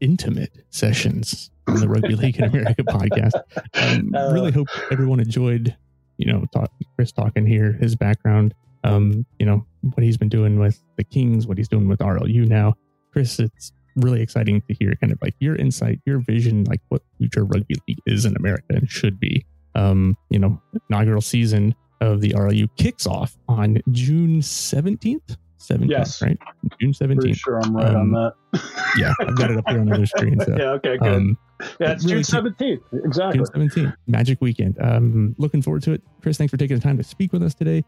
[0.00, 3.34] Intimate Sessions on the Rugby League in America podcast.
[3.74, 5.76] Um, uh, really hope everyone enjoyed,
[6.20, 8.54] you know, talk, Chris talking here, his background,
[8.84, 12.46] um, you know, what he's been doing with the Kings, what he's doing with RLU
[12.46, 12.74] now.
[13.12, 17.02] Chris, it's really exciting to hear kind of like your insight, your vision, like what
[17.18, 19.44] future rugby league is in America and should be.
[19.74, 25.36] Um, you know, inaugural season of the RLU kicks off on June 17th.
[25.60, 26.22] 17th, yes.
[26.22, 26.38] right?
[26.80, 27.20] June 17th.
[27.20, 28.92] Pretty sure I'm right um, on that.
[28.98, 30.40] yeah, I've got it up here on the other screen.
[30.40, 31.12] So, yeah, okay, good.
[31.12, 31.38] Um,
[31.78, 33.04] yeah, it's really June 17th.
[33.04, 33.38] Exactly.
[33.38, 33.94] June 17th.
[34.06, 34.76] Magic weekend.
[34.80, 36.02] Um, looking forward to it.
[36.22, 37.84] Chris, thanks for taking the time to speak with us today.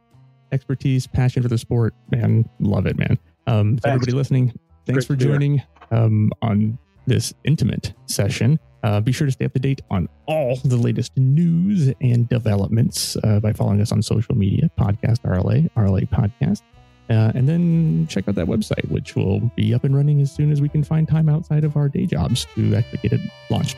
[0.52, 2.48] Expertise, passion for the sport, man.
[2.60, 3.18] Love it, man.
[3.46, 4.52] Um, to everybody listening,
[4.86, 8.58] thanks Great for joining um, on this intimate session.
[8.82, 13.16] Uh, be sure to stay up to date on all the latest news and developments
[13.22, 16.62] uh, by following us on social media, Podcast RLA, RLA Podcast.
[17.10, 20.50] Uh, and then check out that website, which will be up and running as soon
[20.50, 23.76] as we can find time outside of our day jobs to actually get it launched.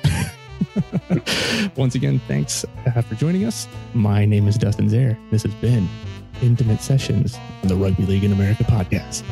[1.77, 3.67] Once again, thanks uh, for joining us.
[3.93, 5.19] My name is Dustin Zare.
[5.31, 5.89] This has been
[6.43, 9.23] Intimate Sessions on the Rugby League in America podcast.